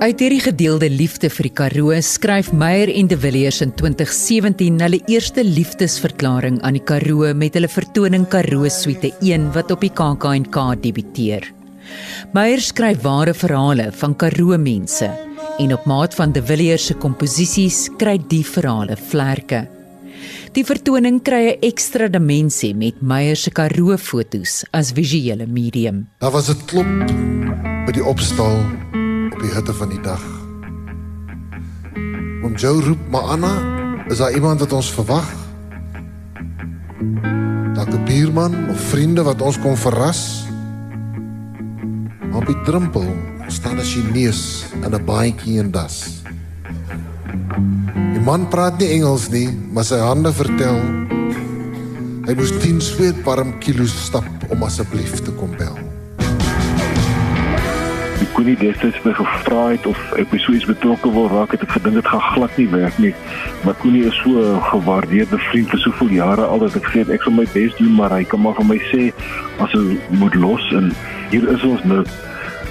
[0.00, 5.00] Uit hierdie gedeelde liefde vir die Karoo skryf Meyer en De Villiers in 2017 hulle
[5.06, 10.82] eerste liefdesverklaring aan die Karoo met hulle vertoning Karoo Suite 1 wat op die KAK&K
[10.82, 11.63] debuteer.
[12.32, 15.10] Meyer skryf ware verhale van Karoo mense
[15.58, 19.68] en op maat van De Villiers se komposisies kry die verhale vlerke.
[20.54, 26.06] Die vertoning kry 'n ekstra dimensie met Meyer se Karoo fotos as visuele medium.
[26.18, 27.08] Daar was 'n klomp
[27.86, 28.58] by die opstal
[29.32, 30.22] op die hitte van die dag.
[32.44, 33.54] Om Joe roep, "Maar Anna,
[34.08, 35.26] is daar iemand wat ons verwag?"
[37.74, 40.46] Dalk 'n buurman of vriende wat ons kom verras.
[42.34, 43.06] Op die drempel
[43.48, 46.22] staan 'n Chinees in 'n baadjie en das.
[48.12, 51.04] Die man praat nie Engels nie, maar sy hande vertel
[52.24, 55.83] hy moes 10 sweetwarm kilos stap om asseblief te kom bel
[58.34, 61.62] kon nie destyds my gevra het of ek by so iets betrokke wil raak het
[61.62, 63.14] ek gedink dit gaan glad nie werk nie
[63.62, 67.22] maar Koenie is so 'n gewaardeerde vriend vir soveel jare al dat ek sê ek
[67.22, 69.12] sal my bes doen maar hy kan maar vir my sê
[69.58, 70.92] as ons moet los en
[71.30, 72.04] hier is ons nou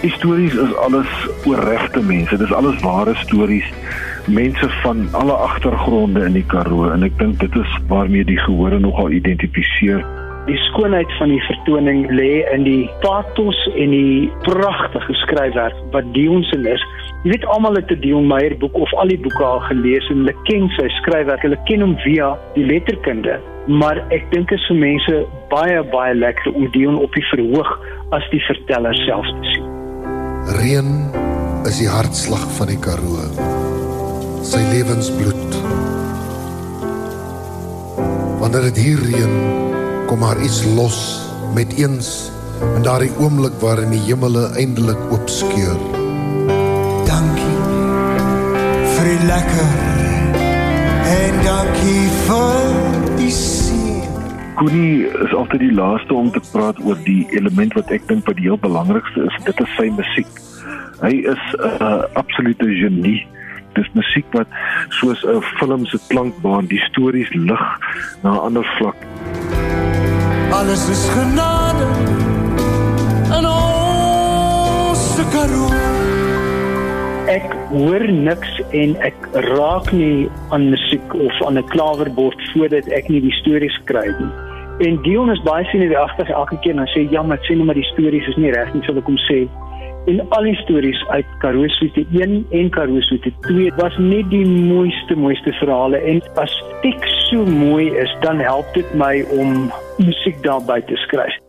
[0.03, 1.07] Histories is alles
[1.45, 2.35] oor regte mense.
[2.37, 3.63] Dis alles ware stories.
[4.27, 8.81] Mense van alle agtergronde in die Karoo en ek dink dit is waarmee die gehore
[8.83, 10.03] nogal identifiseer.
[10.43, 16.43] Die skoonheid van die vertoning lê in die pathos en die pragtige skryfwerk wat Dion
[16.49, 16.83] se is.
[17.23, 20.17] Jy weet almal het 'n Dion Meyer boek of al die boeke al gelees en
[20.17, 21.41] hulle ken sy skryfwerk.
[21.47, 26.13] Hulle ken hom via die letterkunde, maar ek dink dit is vir mense baie baie
[26.13, 27.79] lekker om Dion op die verhoog
[28.11, 29.65] as die verteller self te sien.
[30.59, 30.91] Reën
[31.65, 33.23] is die hartslag van die Karoo.
[34.43, 35.55] Sy lewensbloed.
[38.41, 39.71] Wanneer dit hier reën,
[40.07, 42.31] kom maar iets los met eens
[42.75, 45.77] in daardie oomblik waarin die hemele eindelik oopskeur.
[47.07, 47.59] Dankie
[48.93, 49.73] vir die lekker
[51.13, 52.73] en dankie vir
[53.19, 54.23] die seën.
[54.59, 58.39] Koenie is altyd die laaste om te praat oor die element wat ek dink wat
[58.39, 59.39] die heel belangrikste is.
[59.47, 60.43] Dit is sy musiek.
[61.03, 63.21] Hy is 'n uh, absolute genie.
[63.73, 64.47] Dis musiek wat
[65.01, 67.65] soos 'n film se klankbaan die stories lig
[68.23, 69.12] na 'n ander vlak
[70.53, 71.85] alles is genade.
[73.37, 75.69] En ons se karoo.
[77.33, 83.09] Ek hoor niks en ek raak nie aan musiek of aan 'n klawerbord voordat ek
[83.09, 84.33] nie die stories kry nie.
[84.87, 87.55] En Dion is baie sien die agter elke keer en hy sê ja maar sê
[87.57, 89.47] net maar die stories is nie reg nie sal ek hom sê
[90.05, 94.43] en al die stories uit Karoo Suite 1 en Karoo Suite 2 was net die
[94.45, 100.39] mooiste mooiste verhale en as teks so mooi is dan help dit my om musiek
[100.43, 101.39] daarby te skryf.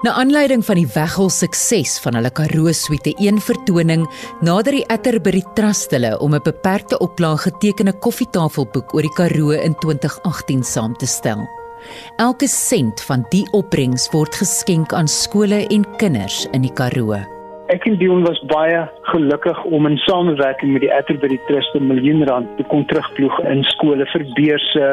[0.00, 4.06] Na aanleiding van die weggel sukses van hulle Karoo Suite 1 vertoning,
[4.40, 9.76] nader die Atterbury Trust hulle om 'n beperkte oplaag getekende koffietafelboek oor die Karoo in
[9.84, 11.44] 2018 saam te stel.
[12.16, 17.39] Elke sent van die opbrengs word geskenk aan skole en kinders in die Karoo.
[17.70, 18.80] Ek en Dion was baie
[19.12, 23.62] gelukkig om in samewerking met die Atterbury Trust 'n miljoen rand te kon terugploeg in
[23.64, 24.88] skole vir beurse,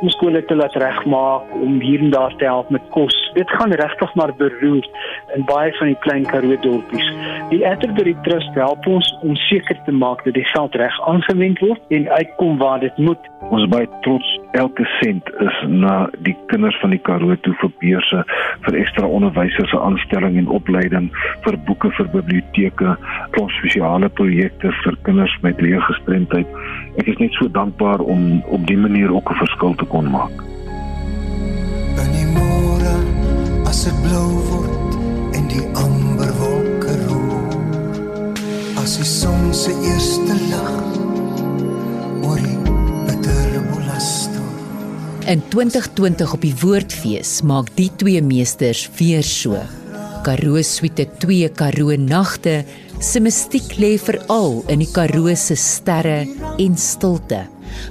[0.00, 3.30] om skole te laat regmaak, om hier en daar te help met kos.
[3.34, 4.86] Dit gaan regtig maar beroer
[5.34, 7.08] in baie van die klein Karoo dorpies.
[7.50, 11.80] Die Atterbury Trust help ons om seker te maak dat die geld reg aangewend word
[11.88, 13.30] en uitkom waar dit moet.
[13.38, 17.70] Ons is baie trots elke sent is na die kinders van die Karoo toe vir
[17.82, 18.22] beurse,
[18.66, 21.06] vir ekstra onderwysers se aanstelling en opleiding,
[21.46, 22.96] vir boeke vir biblioteke,
[23.36, 26.58] klop spesiale projekte vir kinders met leergestremdheid.
[26.98, 30.34] Ek is net so dankbaar om op die manier ook 'n verskil te kon maak.
[32.02, 32.94] In die môre
[33.70, 34.92] as dit blou word
[35.38, 38.36] en die amber wolke roer.
[38.82, 40.78] As die son se eerste lig
[42.26, 42.57] oor die.
[45.28, 49.58] In 2020 op die Woordfees maak die twee meesters weer so.
[50.24, 52.62] Karoo Suite 2 Karoo Nagte
[53.04, 56.22] se mistiek lê veral in die Karoo se sterre
[56.56, 57.42] en stilte,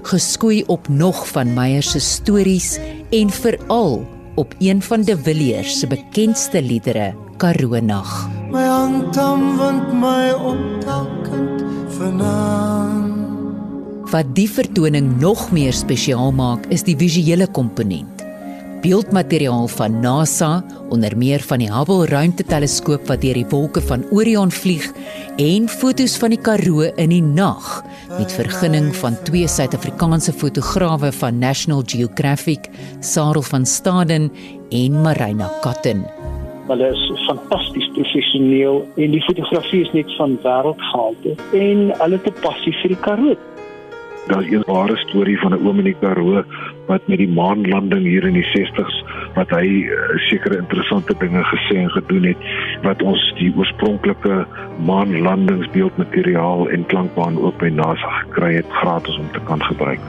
[0.10, 2.80] geskoei op nog van Meyer se stories
[3.13, 4.00] en veral
[4.34, 8.32] op een van De Villiers se bekendste liedere, Karoo Nag.
[8.50, 11.62] My aantam want my optelkend
[12.00, 13.07] vanaand.
[14.12, 18.17] Wat die vertoning nog meer spesiaal maak, is die visuele komponent.
[18.82, 24.52] beeldmateriaal van NASA, onder meer van die Hubble ruimteteleskoop wat deur die wolke van Orion
[24.54, 24.86] vlieg
[25.41, 27.82] en fotos van die Karoo in die nag
[28.17, 32.70] met vergunning van twee Suid-Afrikaanse fotograwe van National Geographic,
[33.02, 34.30] Sarel van Staden
[34.70, 36.06] en Marina Katten.
[36.67, 42.41] Hulle is fantasties professioneel en die fotografie is net van wêreldgehalte en hulle het 'n
[42.41, 43.38] passie vir die Karoo.
[44.28, 46.44] Daar's 'n ware storie van 'n oom in die Karoo
[46.88, 48.96] wat met die maanlanding hier in die 60s
[49.36, 49.96] wat hy uh,
[50.30, 52.38] sekere interessante dinge gesê en gedoen het
[52.84, 54.46] wat ons die oorspronklike
[54.86, 60.00] maanlandingsbeeldmateriaal en klankbaan ook by NASA gekry het gratis om te kan gebruik.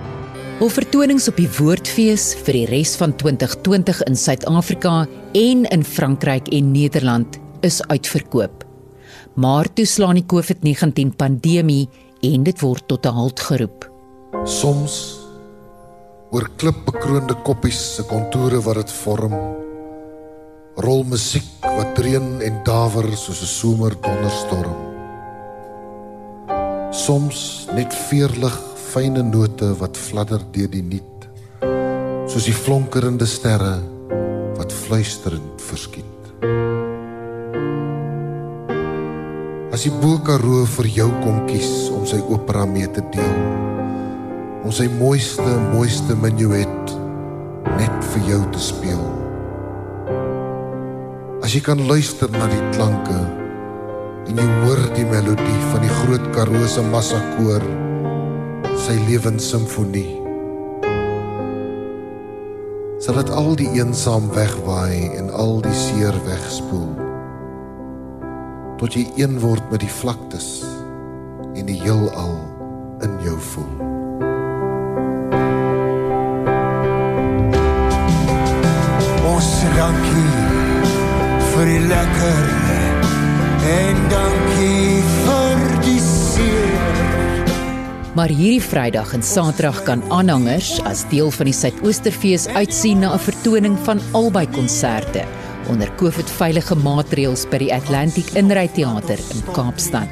[0.59, 6.49] Hul vertonings op die Woordfees vir die res van 2020 in Suid-Afrika en in Frankryk
[6.49, 8.65] en Nederland is uitverkoop.
[9.35, 11.89] Maar toe slaan die COVID-19 pandemie
[12.27, 13.98] en dit word tot 'n halt geroep.
[14.47, 15.19] Soms
[16.31, 19.35] oor klipbekroonde koppies se kontoure wat dit vorm,
[20.85, 24.77] rol musiek wat dreun en dawer soos 'n somerdonderstorm.
[26.93, 28.57] Soms net veerlig
[28.93, 31.29] fyne note wat fladder deur die nuut,
[32.27, 33.83] soos die flonkerende sterre
[34.57, 36.05] wat fluisterend verskiet.
[39.73, 43.68] As die Bokaroo vir jou kom kies om sy opera mee te deel,
[44.69, 46.91] om sy mooiste mooiste minuet
[47.79, 49.01] net vir jou te speel.
[51.41, 53.17] As jy kan luister na die klanke
[54.29, 57.65] en jy hoor die melodie van die groot Karoo se massakoor,
[58.85, 60.19] sy lewenssimfonie.
[63.01, 66.91] Sal dit al die eensaam wegwaai en al die seer wegspoel.
[68.77, 70.59] Tot jy een word met die vlaktes
[71.57, 72.37] en die heelal
[73.01, 73.88] in jou voel.
[88.19, 93.23] Maar hierdie Vrydag en Saterdag kan aanhangers as deel van die Suidoosterfees uitsien na 'n
[93.23, 95.23] vertoning van albei konserte
[95.71, 100.11] onder COVID-veilige maatreëls by die Atlantic Inryteater in Kaapstad.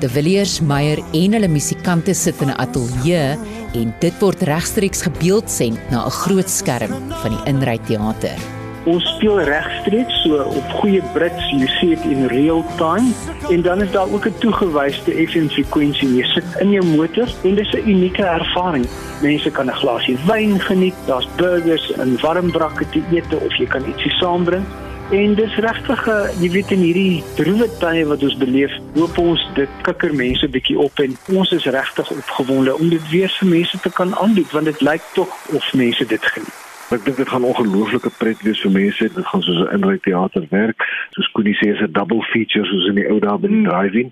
[0.00, 3.36] De Villiers Meyer en hulle musikante sit in 'n ateljee
[3.74, 8.57] en dit word regstreeks gebeeldsend na 'n groot skerm van die Inryteater.
[8.88, 13.12] Ons speel regstreeks so op goeie Brits, you see it in real time
[13.52, 16.08] en dan is daar ook 'n toegewyde FM frekwensie.
[16.16, 18.86] Jy sit in jou motor en dis 'n unieke ervaring.
[19.22, 23.66] Mense kan 'n glasie wyn geniet, daar's burgers en warm brakke te eet of jy
[23.66, 24.64] kan ietsie saambring.
[25.10, 29.48] En dis regtig 'n jy weet in hierdie droewe tye wat ons beleef, hoop ons
[29.54, 33.80] dit kikker mense bietjie op en ons is regtig opgewonde om dit weer vir mense
[33.80, 36.67] te kan aanbied want dit lyk tog of mense dit geniet.
[36.88, 39.08] Ek dink dit gaan ongelooflike pret wees vir mense.
[39.12, 40.80] Dit gaan soos 'n inry teater werk.
[41.12, 44.10] Soos Koenie sê, is 'n double feature soos in die ou dae by die drive-in.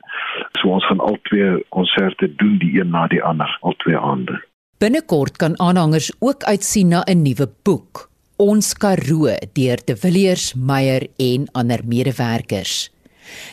[0.60, 4.42] So ons gaan al twee konserte doen, die een na die ander, al twee aande.
[4.78, 11.06] Binnekort kan aanhangers ook uitsien na 'n nuwe boek, Ons Karoo deur De Villiers, Meyer
[11.16, 12.90] en ander medewerkers.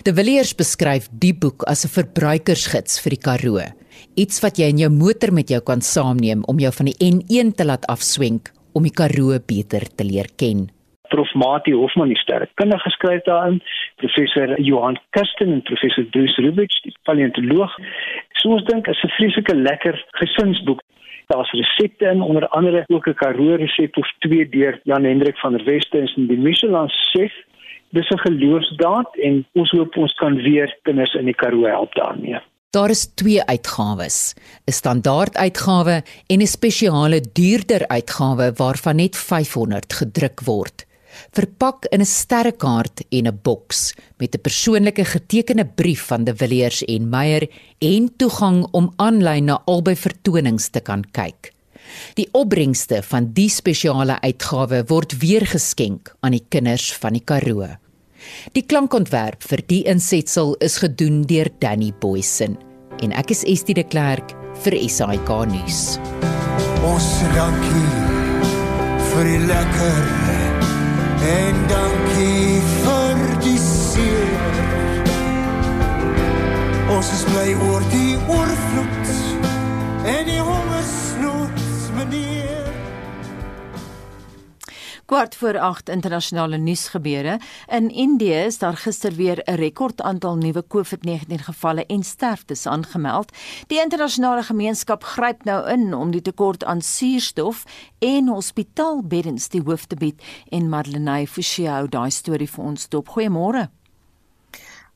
[0.04, 3.62] De Villiers beskryf die boek as 'n verbruikersgids vir die Karoo,
[4.16, 7.56] iets wat jy in jou motor met jou kan saamneem om jou van die N1
[7.56, 10.70] te laat afswenk om die Karoo beter te leer ken.
[11.14, 13.60] Prof Mati Hofman die sterkkundige geskryf daarin,
[14.02, 17.76] professor Johan Kirsten en professor Bruce Rubich, die paleontoloog.
[18.40, 20.82] So ons dink is 'n vreeslike lekker gesinsboek.
[21.28, 25.54] Daar's resepte in, onder andere ook 'n Karoo resep of twee deur Jan Hendrik van
[25.54, 27.34] der Westhuizen en die Michelin chef.
[27.90, 32.42] Dis 'n geloofsdaad en ons hoop ons kan weer kinders in die Karoo help daarmee.
[32.74, 34.34] Daar is twee uitgawes,
[34.66, 40.86] 'n standaard uitgawe en 'n spesiale duurder uitgawe waarvan net 500 gedruk word.
[41.32, 46.84] Verpak in 'n sterrekaart en 'n boks met 'n persoonlike getekende brief van De Villiers
[46.84, 51.54] en Meyer en toegang om aanlyn na albei vertonings te kan kyk.
[52.14, 57.83] Die opbrengste van die spesiale uitgawe word weer geskenk aan die kinders van die Karoo.
[58.56, 62.58] Die klankontwerp vir die insetsel is gedoen deur Danny Boysen
[63.04, 65.82] en ek is Estie de Klerk vir SAK nuus.
[66.86, 67.90] Ons dankie
[69.10, 70.02] vir die lekker
[71.34, 74.62] en dankie vir die seer.
[76.94, 78.43] Ons is bly oor die oorvloed
[85.14, 87.40] Kwart voor 8 internasionale nuusgebeure.
[87.68, 93.38] In Indië is daar gister weer 'n rekordaantal nuwe COVID-19 gevalle en sterftes aangemeld.
[93.68, 97.64] Die internasionale gemeenskap gryp nou in om die tekort aan suurstof
[98.00, 103.08] en hospitaalbeddens die hoof te bied en Madeleine Forsie hou daai storie vir ons dop.
[103.08, 103.83] Goeiemôre.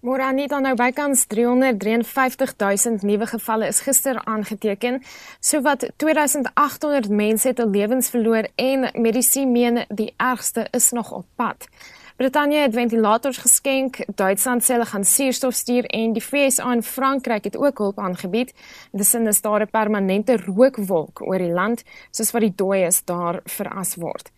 [0.06, 5.00] Môre aan net nou bykans 353 000 nuwe gevalle is gister aangeteken.
[5.42, 11.26] Sowat 2800 mense het hul lewens verloor en mediese meen die ergste is nog op
[11.36, 11.66] pad.
[12.18, 17.50] Brittanje het ventilators geskenk, Duitsland sê hulle gaan suurstof stuur en die VSA en Frankryk
[17.50, 18.54] het ook hulp aangebied.
[18.92, 23.96] Dis in 'n stare permanente rookwolk oor die land, soos wat die dooies daar veras
[23.96, 24.32] word.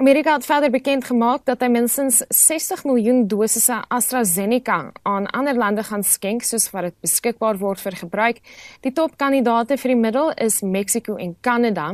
[0.00, 5.82] Amerika het verder bekend gemaak dat hy minstens 60 miljoen dosisse AstraZeneca aan ander lande
[5.84, 8.40] gaan skenk soos wat dit beskikbaar word vir gebruik.
[8.80, 11.90] Die topkandidaate vir die middel is Mexiko en Kanada.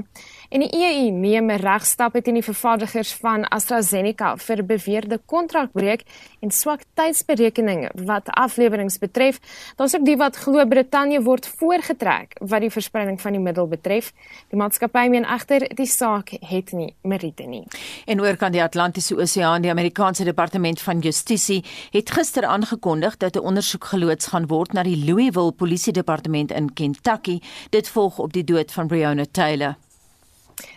[0.48, 6.04] En die EU neem regstappe teen die vervaardigers van AstraZeneca vir beweerde kontrakbreuk
[6.44, 9.40] en swak tydsberekening wat afleweringe betref.
[9.76, 14.12] Daar's ook die wat glo Brittanje word voorgetrek wat die verspreiding van die middel betref.
[14.52, 17.64] Die maatskappy meen egter die saak het nie meriete nie.
[18.06, 23.36] En oor kan die Atlantiese Oseaan, die Amerikaanse Departement van Justisie het gister aangekondig dat
[23.36, 27.40] 'n ondersoek geloods gaan word na die Louisville Polisie Departement in Kentucky.
[27.70, 29.76] Dit volg op die dood van Breonna Taylor.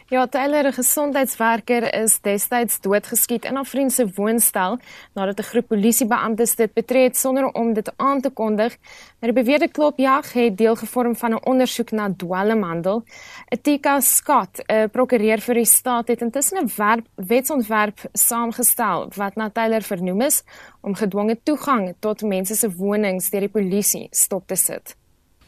[0.10, 4.80] Ja, Taylor, 'n gesondheidswerker, is destyds doodgeskiet in haar vriend se woonstel
[5.14, 8.78] nadat 'n groep polisiebeamptes dit betree het sonder om dit aan te kondig.
[9.20, 13.04] Maar die beweerde klopjag het deel gevorm van 'n ondersoek na dwelmhandel.
[13.48, 19.82] Etika Scott, 'n prokureur vir die staat, het intussen 'n wetsontwerp saamgestel wat na Taylor
[19.82, 20.44] vernoem is
[20.82, 24.99] om gedwonge toegang tot mense se wonings deur die polisie stop te sit.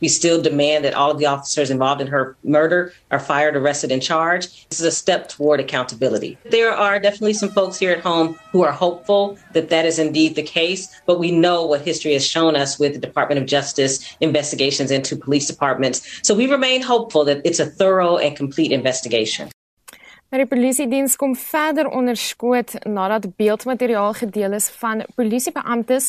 [0.02, 3.92] We still demand that all of the officers involved in her murder are fired, arrested,
[3.92, 4.70] and charged.
[4.70, 6.38] This is a step toward accountability.
[6.46, 10.36] There are definitely some folks here at home who are hopeful that that is indeed
[10.36, 14.16] the case, but we know what history has shown us with the Department of Justice
[14.20, 16.20] investigations into police departments.
[16.24, 19.50] So we remain hopeful that it's a thorough and complete investigation.
[20.32, 26.06] Die polisiediens kom verder onderskoot nadat beeldmateriaal gedeel is van polisiebeamptes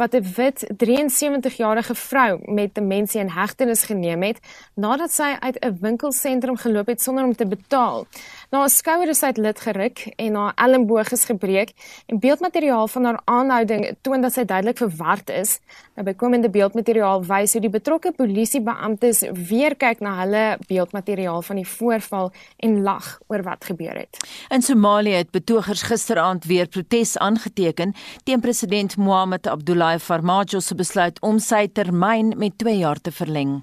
[0.00, 4.40] wat 'n wit 73-jarige vrou met demensie in hegtenis geneem het
[4.74, 8.06] nadat sy uit 'n winkelsentrum geloop het sonder om te betaal.
[8.50, 11.72] Na 'n skouer is sy lid geruk en haar elmboog is gebreek
[12.06, 15.58] en beeldmateriaal van haar aanhouding toon dat sy duidelik verward is.
[15.96, 21.66] Nou bykomende beeldmateriaal wys hoe die betrokke polisiebeamptes weer kyk na hulle beeldmateriaal van die
[21.66, 24.22] voorval en lag oor wat gebeur het.
[24.48, 27.94] In Somalië het betogers gisteraand weer protes aangeteken
[28.24, 33.62] teen president Mohamed Abdullahi Farmajo se besluit om sy termyn met 2 jaar te verleng.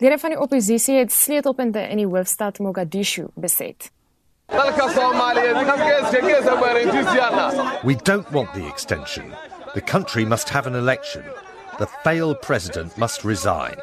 [0.00, 3.90] Lede van die oppositie het sleutelpunte in die hoofstad Mogadishu beset.
[7.82, 9.34] We don't want the extension.
[9.74, 11.22] The country must have an election.
[11.78, 13.74] The failed president must resign.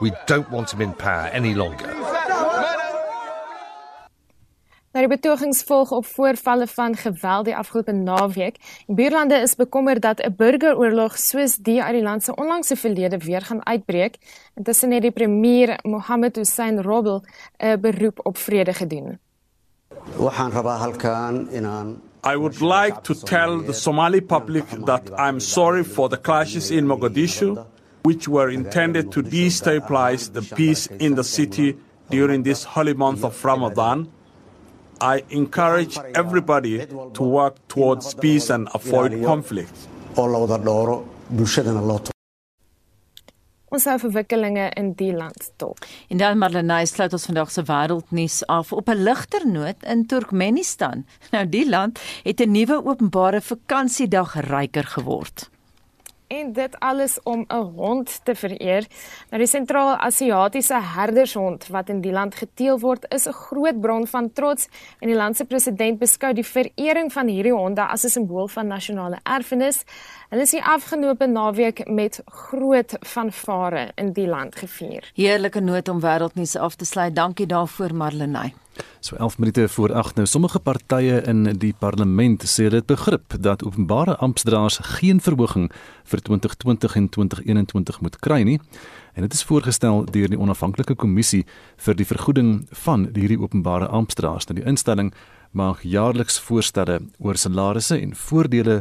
[0.00, 2.01] We don't want him in power any longer.
[4.92, 8.58] Nou die betogings volg op voorvalle van geweld die afgelope naweek.
[8.86, 13.18] Die buurlande is bekommerd dat 'n burgeroorlog soos die uit die land se onlangse verlede
[13.18, 14.16] weer gaan uitbreek.
[14.54, 17.22] Intussen het die premier Mohammed Hussein Roble
[17.58, 19.18] 'n beroep op vrede gedoen.
[22.24, 26.86] I would like to tell the Somali public that I'm sorry for the clashes in
[26.86, 27.64] Mogadishu
[28.02, 31.76] which were intended to destabilize the peace in the city
[32.08, 34.08] during this holy month of Ramadan.
[35.02, 39.88] I encourage everybody to work towards peace and avoid conflict.
[43.72, 45.82] Ons hou verwikkelinge in die land dop.
[46.08, 51.06] En dan Marlenae sluit ons vandag se wêreldnuus af op 'n ligter noot in Turkmenistan.
[51.32, 55.51] Nou die land het 'n nuwe openbare vakansiedag ryker geword
[56.32, 58.86] en dit alles om 'n hond te vereer.
[59.30, 64.32] Nou die sentraal-Asiatiese herdershond wat in die land geteel word, is 'n groot bron van
[64.32, 64.68] trots
[65.00, 68.66] en die land se president beskou die verering van hierdie honde as 'n simbool van
[68.66, 69.84] nasionale erfenis.
[70.32, 75.04] Hulle is die afgelope naweek met groot fanfare in die land gevier.
[75.12, 77.12] Heerlike noot om wêreldnuus af te sluit.
[77.12, 78.54] Dankie daarvoor Marlenae.
[79.04, 83.60] So 11 minute voor 8 nou sommige partye in die parlement sê dit begrip dat
[83.62, 85.68] openbare amptdraers geen verhoging
[86.08, 88.56] vir 2020 en 2021 moet kry nie
[89.12, 91.44] en dit is voorgestel deur die onafhanklike kommissie
[91.76, 92.54] vir die vergoeding
[92.86, 94.48] van hierdie openbare amptdraers.
[94.48, 95.12] Nou die instelling
[95.50, 98.80] maak jaarliks voorstelle oor salarisse en voordele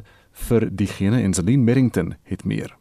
[0.49, 2.75] vir diegene en Celine Merrington het meer.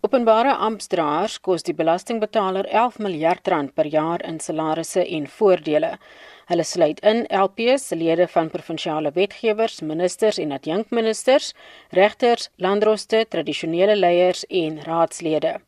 [0.00, 5.90] Openbare amptdraers kos die belastingbetaler 11 miljard rand per jaar in salarisse en voordele.
[6.48, 11.52] Hulle sluit in LPS, lede van provinsiale wetgewers, ministers en adjunkministers,
[11.92, 15.58] regters, landdroste, tradisionele leiers en raadslede.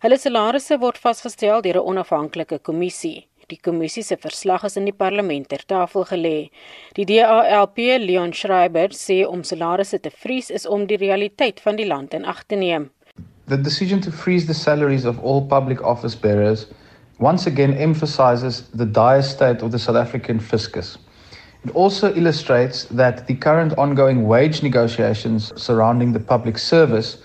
[0.00, 3.28] Hulle salarisse word vasgestel deur 'n onafhanklike kommissie.
[3.50, 6.48] Die kommissie se verslag is in die parlement ter tafel gelê.
[6.96, 11.86] Die DALP Leon Schreiber sê om salarisse te vries is om die realiteit van die
[11.86, 12.88] land in ag te neem.
[13.48, 16.66] The decision to freeze the salaries of all public office bearers
[17.20, 20.96] once again emphasizes the dire state of the South African fiscus.
[21.64, 27.18] It also illustrates that the current ongoing wage negotiations surrounding the public service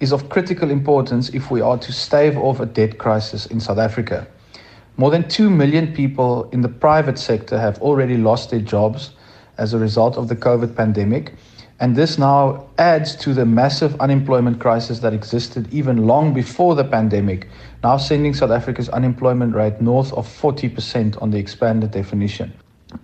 [0.00, 3.78] is of critical importance if we are to stave off a debt crisis in South
[3.78, 4.26] Africa.
[5.00, 9.12] More than 2 million people in the private sector have already lost their jobs
[9.56, 11.32] as a result of the COVID pandemic.
[11.78, 16.84] And this now adds to the massive unemployment crisis that existed even long before the
[16.84, 17.48] pandemic,
[17.82, 22.52] now sending South Africa's unemployment rate north of 40% on the expanded definition.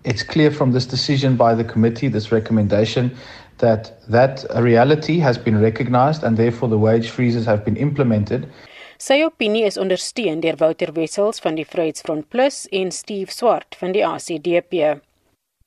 [0.05, 3.17] It's clear from this decision by the committee, this recommendation,
[3.57, 8.53] that that reality has been recognized and therefore the wage freezes have been implemented.
[8.97, 13.93] Sy opinie is ondersteun deur Wouter Wessels van die Vryheidsfront Plus en Steve Swart van
[13.93, 14.95] die ACDP.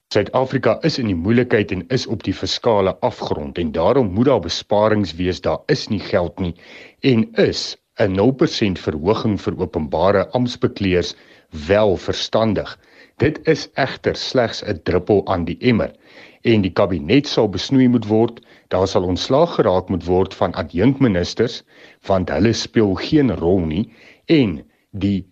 [0.09, 4.41] Suid-Afrika is in die moeilikheid en is op die fiskale afgrond en daarom moet daar
[4.41, 5.43] besparings wees.
[5.45, 6.55] Daar is nie geld nie
[7.05, 11.13] en is 'n 0% verhoging vir openbare amptbekleers
[11.67, 12.79] wel verstandig.
[13.21, 15.93] Dit is egter slegs 'n druppel aan die emmer
[16.41, 18.41] en die kabinet sal besnoei moet word.
[18.69, 21.63] Daar sal ontslaag geraak moet word van adjunkministers
[22.05, 23.87] want hulle speel geen rol nie
[24.29, 24.59] en
[24.91, 25.25] die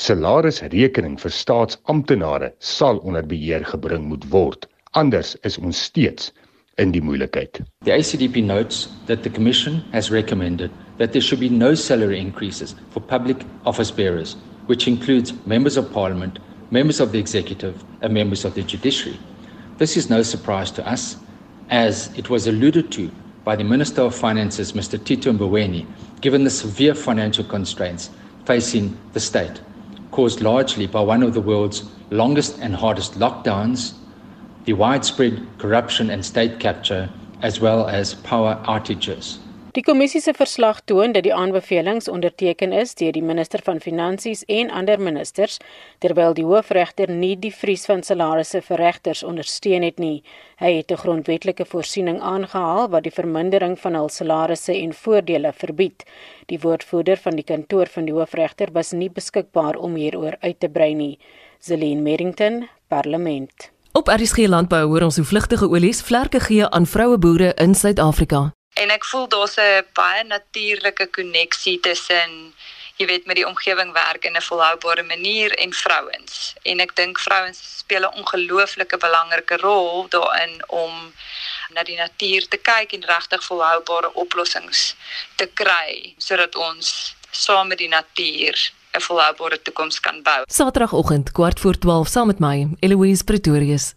[0.00, 4.64] salarisrekening vir staatsamptenare sal onder beheer gebring moet word.
[4.96, 6.32] Anders is ons steeds
[6.80, 7.60] in die moeilikheid.
[7.84, 12.74] The ACDP notes that the commission has recommended that there should be no salary increases
[12.88, 14.36] for public office bearers,
[14.66, 16.38] which includes members of parliament,
[16.70, 19.18] members of the executive, and members of the judiciary.
[19.76, 21.18] This is no surprise to us
[21.70, 23.10] as it was alluded to
[23.44, 25.86] by the Minister of Finances Mr Tito Mboweni
[26.20, 28.10] given the severe financial constraints
[28.44, 29.60] facing the state
[30.10, 33.92] caused largely by one of the world's longest and hardest lockdowns,
[34.64, 37.08] the widespread corruption and state capture,
[37.42, 39.38] as well as power outages.
[39.76, 44.40] Die kommissie se verslag toon dat die aanbevelings onderteken is deur die minister van finansies
[44.48, 45.58] en ander ministers
[46.00, 50.22] terwyl die hoofregter nie die vries van salarisse vir regters ondersteun het nie.
[50.56, 56.04] Hy het 'n grondwetlike voorsiening aangehaal wat die vermindering van hul salarisse en voordele verbied.
[56.46, 60.68] Die woordvoerder van die kantoor van die hoofregter was nie beskikbaar om hieroor uit te
[60.68, 61.18] brei nie.
[61.58, 63.70] Zelene Merrington, Parlement.
[63.92, 68.57] Op RSG Landbou hoor ons hoe vlugtige olies vlerke gee aan vroue boere in Suid-Afrika
[68.78, 72.54] en ek voel daar's 'n baie natuurlike koneksie tussen
[72.98, 77.18] jy weet met die omgewing werk in 'n volhoubare manier en vrouens en ek dink
[77.18, 81.12] vrouens speel 'n ongelooflike belangrike rol daarin om
[81.74, 84.94] na die natuur te kyk en regtig volhoubare oplossings
[85.36, 88.56] te kry sodat ons saam met die natuur
[88.96, 90.42] 'n volhoubare toekoms kan bou.
[90.46, 93.94] Saterdagoggend kwart voor 12 saam met my Eloise Pretorius.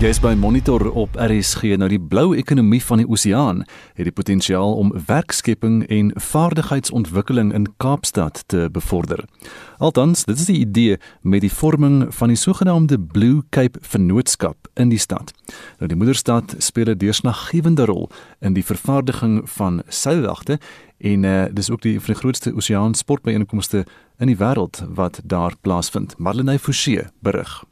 [0.00, 1.74] Jy's by Monitor op RSG.
[1.76, 3.58] Nou die blou ekonomie van die oseaan
[3.98, 9.26] het die potensiaal om werkskepping en vaardigheidsontwikkeling in Kaapstad te bevorder.
[9.76, 14.88] Althans, dit is die idee met die vorming van die sogenaamde Blue Cape Vennootskap in
[14.88, 15.34] die stad.
[15.78, 18.08] Nou die moederstad speel 'n deurslaggewende rol
[18.40, 20.58] in die vervaardiging van seilwagte
[20.98, 23.84] en uh, dis ook die van die grootste oseaan sportbyeenkomste
[24.18, 26.18] in die wêreld wat daar plaasvind.
[26.18, 27.69] Marlene Forsie berig.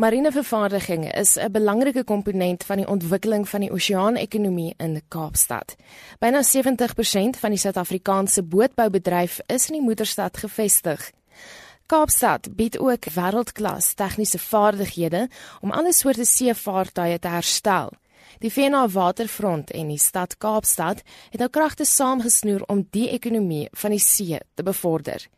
[0.00, 5.76] Marinevervaardiging is 'n belangrike komponent van die ontwikkeling van die oseaanekonomie in Kaapstad.
[6.18, 11.10] Byna 70% van die Suid-Afrikaanse bootboubedryf is in die moederstad gevestig.
[11.86, 15.28] Kaapstad bied ook wêreldklas tegniese vaardighede
[15.60, 17.90] om alle soorte seevaartuie te herstel.
[18.38, 23.90] Die VNA Waterfront en die stad Kaapstad het nou kragte saamgesnoer om die ekonomie van
[23.90, 25.28] die see te bevorder.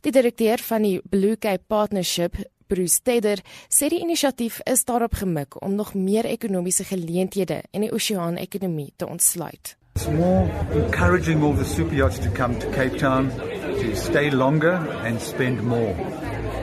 [0.00, 2.36] Die direkteur van die Blue Cape Partnership,
[2.66, 7.92] Bruce Tedder sê die inisiatief is daarop gemik om nog meer ekonomiese geleenthede in die
[7.94, 9.76] oseaan-ekonomie te ontsluit.
[9.94, 14.74] It's more encouraging all the super yachts to come to Cape Town to stay longer
[15.04, 15.94] and spend more.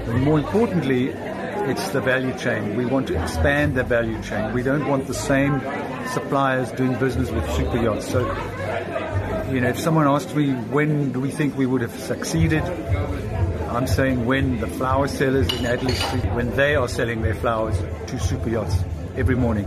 [0.07, 1.09] And more importantly,
[1.69, 2.75] it's the value chain.
[2.75, 4.53] We want to expand the value chain.
[4.53, 5.61] We don't want the same
[6.13, 8.11] suppliers doing business with super yachts.
[8.11, 8.19] So,
[9.51, 12.63] you know, if someone asked me when do we think we would have succeeded,
[13.73, 17.75] I'm saying when the flower sellers in Adelaide Street, when they are selling their flowers
[18.05, 18.75] to super yachts
[19.17, 19.65] every morning,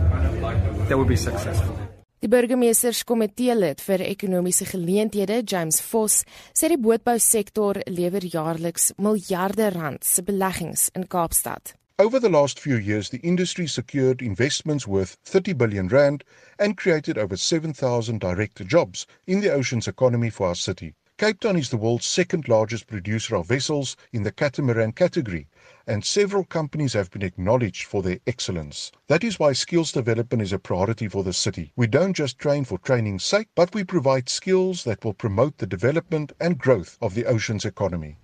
[0.87, 1.75] that would be successful.
[2.21, 6.23] Die burgemeesterskomitee lid vir ekonomiese geleenthede, James Vos,
[6.55, 11.75] sê die bootbousektor lewer jaarliks miljarde rand se beleggings in Kaapstad.
[11.99, 16.23] Over the last few years, the industry secured investments worth 30 billion rand
[16.59, 20.93] and created over 7,000 direct jobs in the ocean's economy for our city.
[21.17, 25.47] Cape Town is the world's second largest producer of vessels in the catamaran category,
[25.87, 28.91] and several companies have been acknowledged for their excellence.
[29.07, 31.71] That is why skills development is a priority for the city.
[31.75, 35.65] We don't just train for training's sake, but we provide skills that will promote the
[35.65, 38.17] development and growth of the ocean's economy.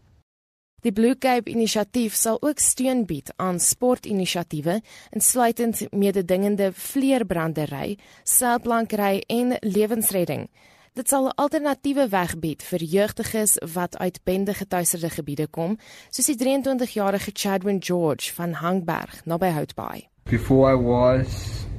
[0.83, 9.57] Die Blue Cape inisiatief sal ook steun bied aan sportinisiatiewe insluitend mededingende vleerbrandery, selplankery en
[9.61, 10.49] lewensredding.
[10.93, 15.77] Dit sal 'n alternatiewe weg bied vir jeugdiges wat uit bende getuiserde gebiede kom,
[16.09, 20.03] soos die 23-jarige Chadwin George van Hangberg naby Houtbaai.
[20.29, 21.27] Before I was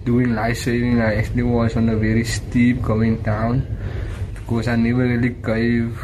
[0.04, 3.62] doing life saving, I actually was on a very steep going down
[4.34, 5.94] because I never really gave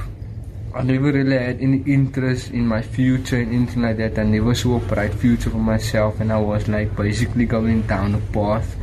[0.73, 4.19] I never really had any interest in my future and anything like that.
[4.19, 8.15] I never saw a bright future for myself and I was like basically going down
[8.15, 8.77] a path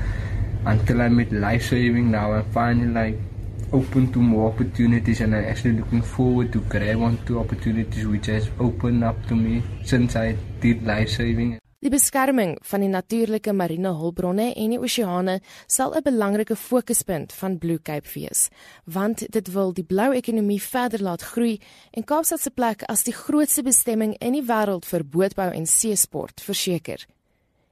[0.65, 3.26] until I met life saving now I'm finally like
[3.71, 8.49] open to more opportunities and I'm actually looking forward to grab onto opportunities which has
[8.59, 11.59] opened up to me since I did life saving.
[11.77, 15.35] Die beskerming van die natuurlike marine hulpbronne en die oseane
[15.67, 18.49] sal 'n belangrike fokuspunt van Blue Cape wees,
[18.83, 21.59] want dit wil die blou ekonomie verder laat groei
[21.91, 26.41] en Kaapstad se plek as die grootste bestemming in die wêreld vir bootbou en seesport
[26.41, 27.05] verseker.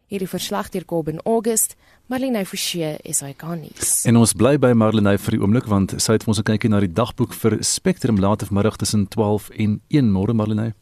[0.06, 1.76] Hierdie verslag deur Kobben August,
[2.06, 3.72] Marlene Forsie is hy kan nie.
[4.06, 6.92] En ons bly by Marlene vir die oomblik want sy het ons gekyk na die
[6.94, 10.76] dagboek vir Spectrum later vanmiddag tussen 12 en 1 môre Marlene.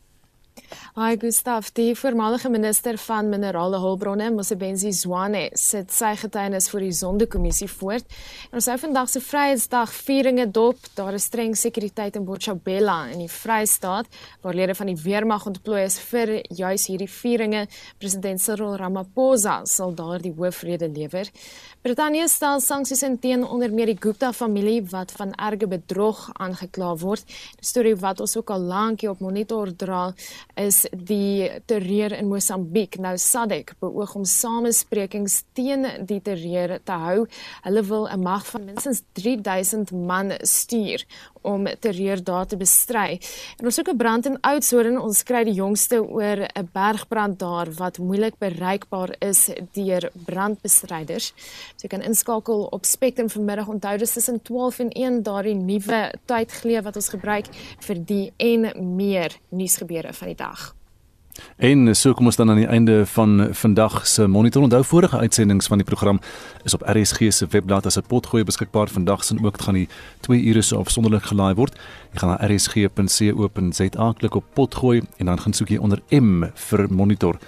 [0.93, 6.93] Hi Gustaf, die voormalige minister van minerale hulpbronne, Mosebenzi Zwane, sit sy getuienis voor die
[6.93, 8.05] Sondekommissie voort.
[8.51, 10.77] En ons hou vandag se Vryheidsdag vieringe dop.
[10.93, 14.05] Daar is streng sekuriteit in Botshabela in die Vrystaat
[14.45, 17.65] waar lede van die weermag ontplooi is vir juis hierdie vieringe.
[17.97, 21.33] President Cyril Ramaphosa sal daar die hoofrede lewer.
[21.81, 26.93] Brittanje stel sanksies in teen onder meer die Gupta familie wat van erge bedrog aangekla
[27.01, 27.25] word.
[27.57, 30.05] Die storie wat ons ook al lank hier op monitor dra
[30.53, 32.97] is die terreur in Mosambiek.
[32.97, 37.25] Nou SADC beoog om samesprekings teen die terreur te hou.
[37.63, 41.05] Hulle wil 'n mag van minstens 3000 man stuur
[41.43, 43.19] om terreur daar te bestry.
[43.59, 44.99] En ons soek 'n brand in Oudtshoorn.
[44.99, 51.33] Ons kry die jongste oor 'n bergbrand daar wat moeilik bereikbaar is deur brandbestryders.
[51.75, 53.67] So jy kan inskakel op Spectrum vanmiddag.
[53.67, 57.45] Onthou dis tussen 12 en 1 daardie nuwe tydglee wat ons gebruik
[57.79, 60.82] vir die en meer nuusgebeure van die dag.
[61.57, 64.61] En so kom ons dan aan die einde van vandag se monitor.
[64.61, 66.19] Onthou vorige uitsendings van die program
[66.63, 68.87] is op RSG se webblad as 'n potgooi beskikbaar.
[68.87, 69.87] Vandag sien ook gaan die
[70.19, 71.79] 2 ure so afsonderlik gelaai word.
[72.11, 76.93] Jy gaan na rsg.co.za klik op potgooi en dan gaan soek jy onder M vir
[76.93, 77.39] monitor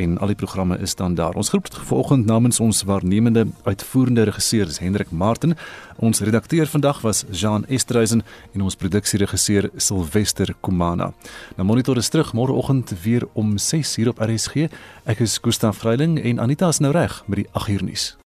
[0.00, 1.34] en al die programme is dan daar.
[1.34, 5.56] Ons groet vanoggend namens ons waarnemende uitvoerende regisseur is Hendrik Martin.
[5.96, 8.22] Ons redakteur vandag was Jean Estreisen
[8.52, 11.12] en ons produksieregisseur Silwester Kumana.
[11.56, 14.68] Nou monitor is terug môreoggend weer om 6:00 op RSG.
[15.04, 18.19] Ek is Gustaf Vreiling en Anita is nou reg met die 8uur nuus.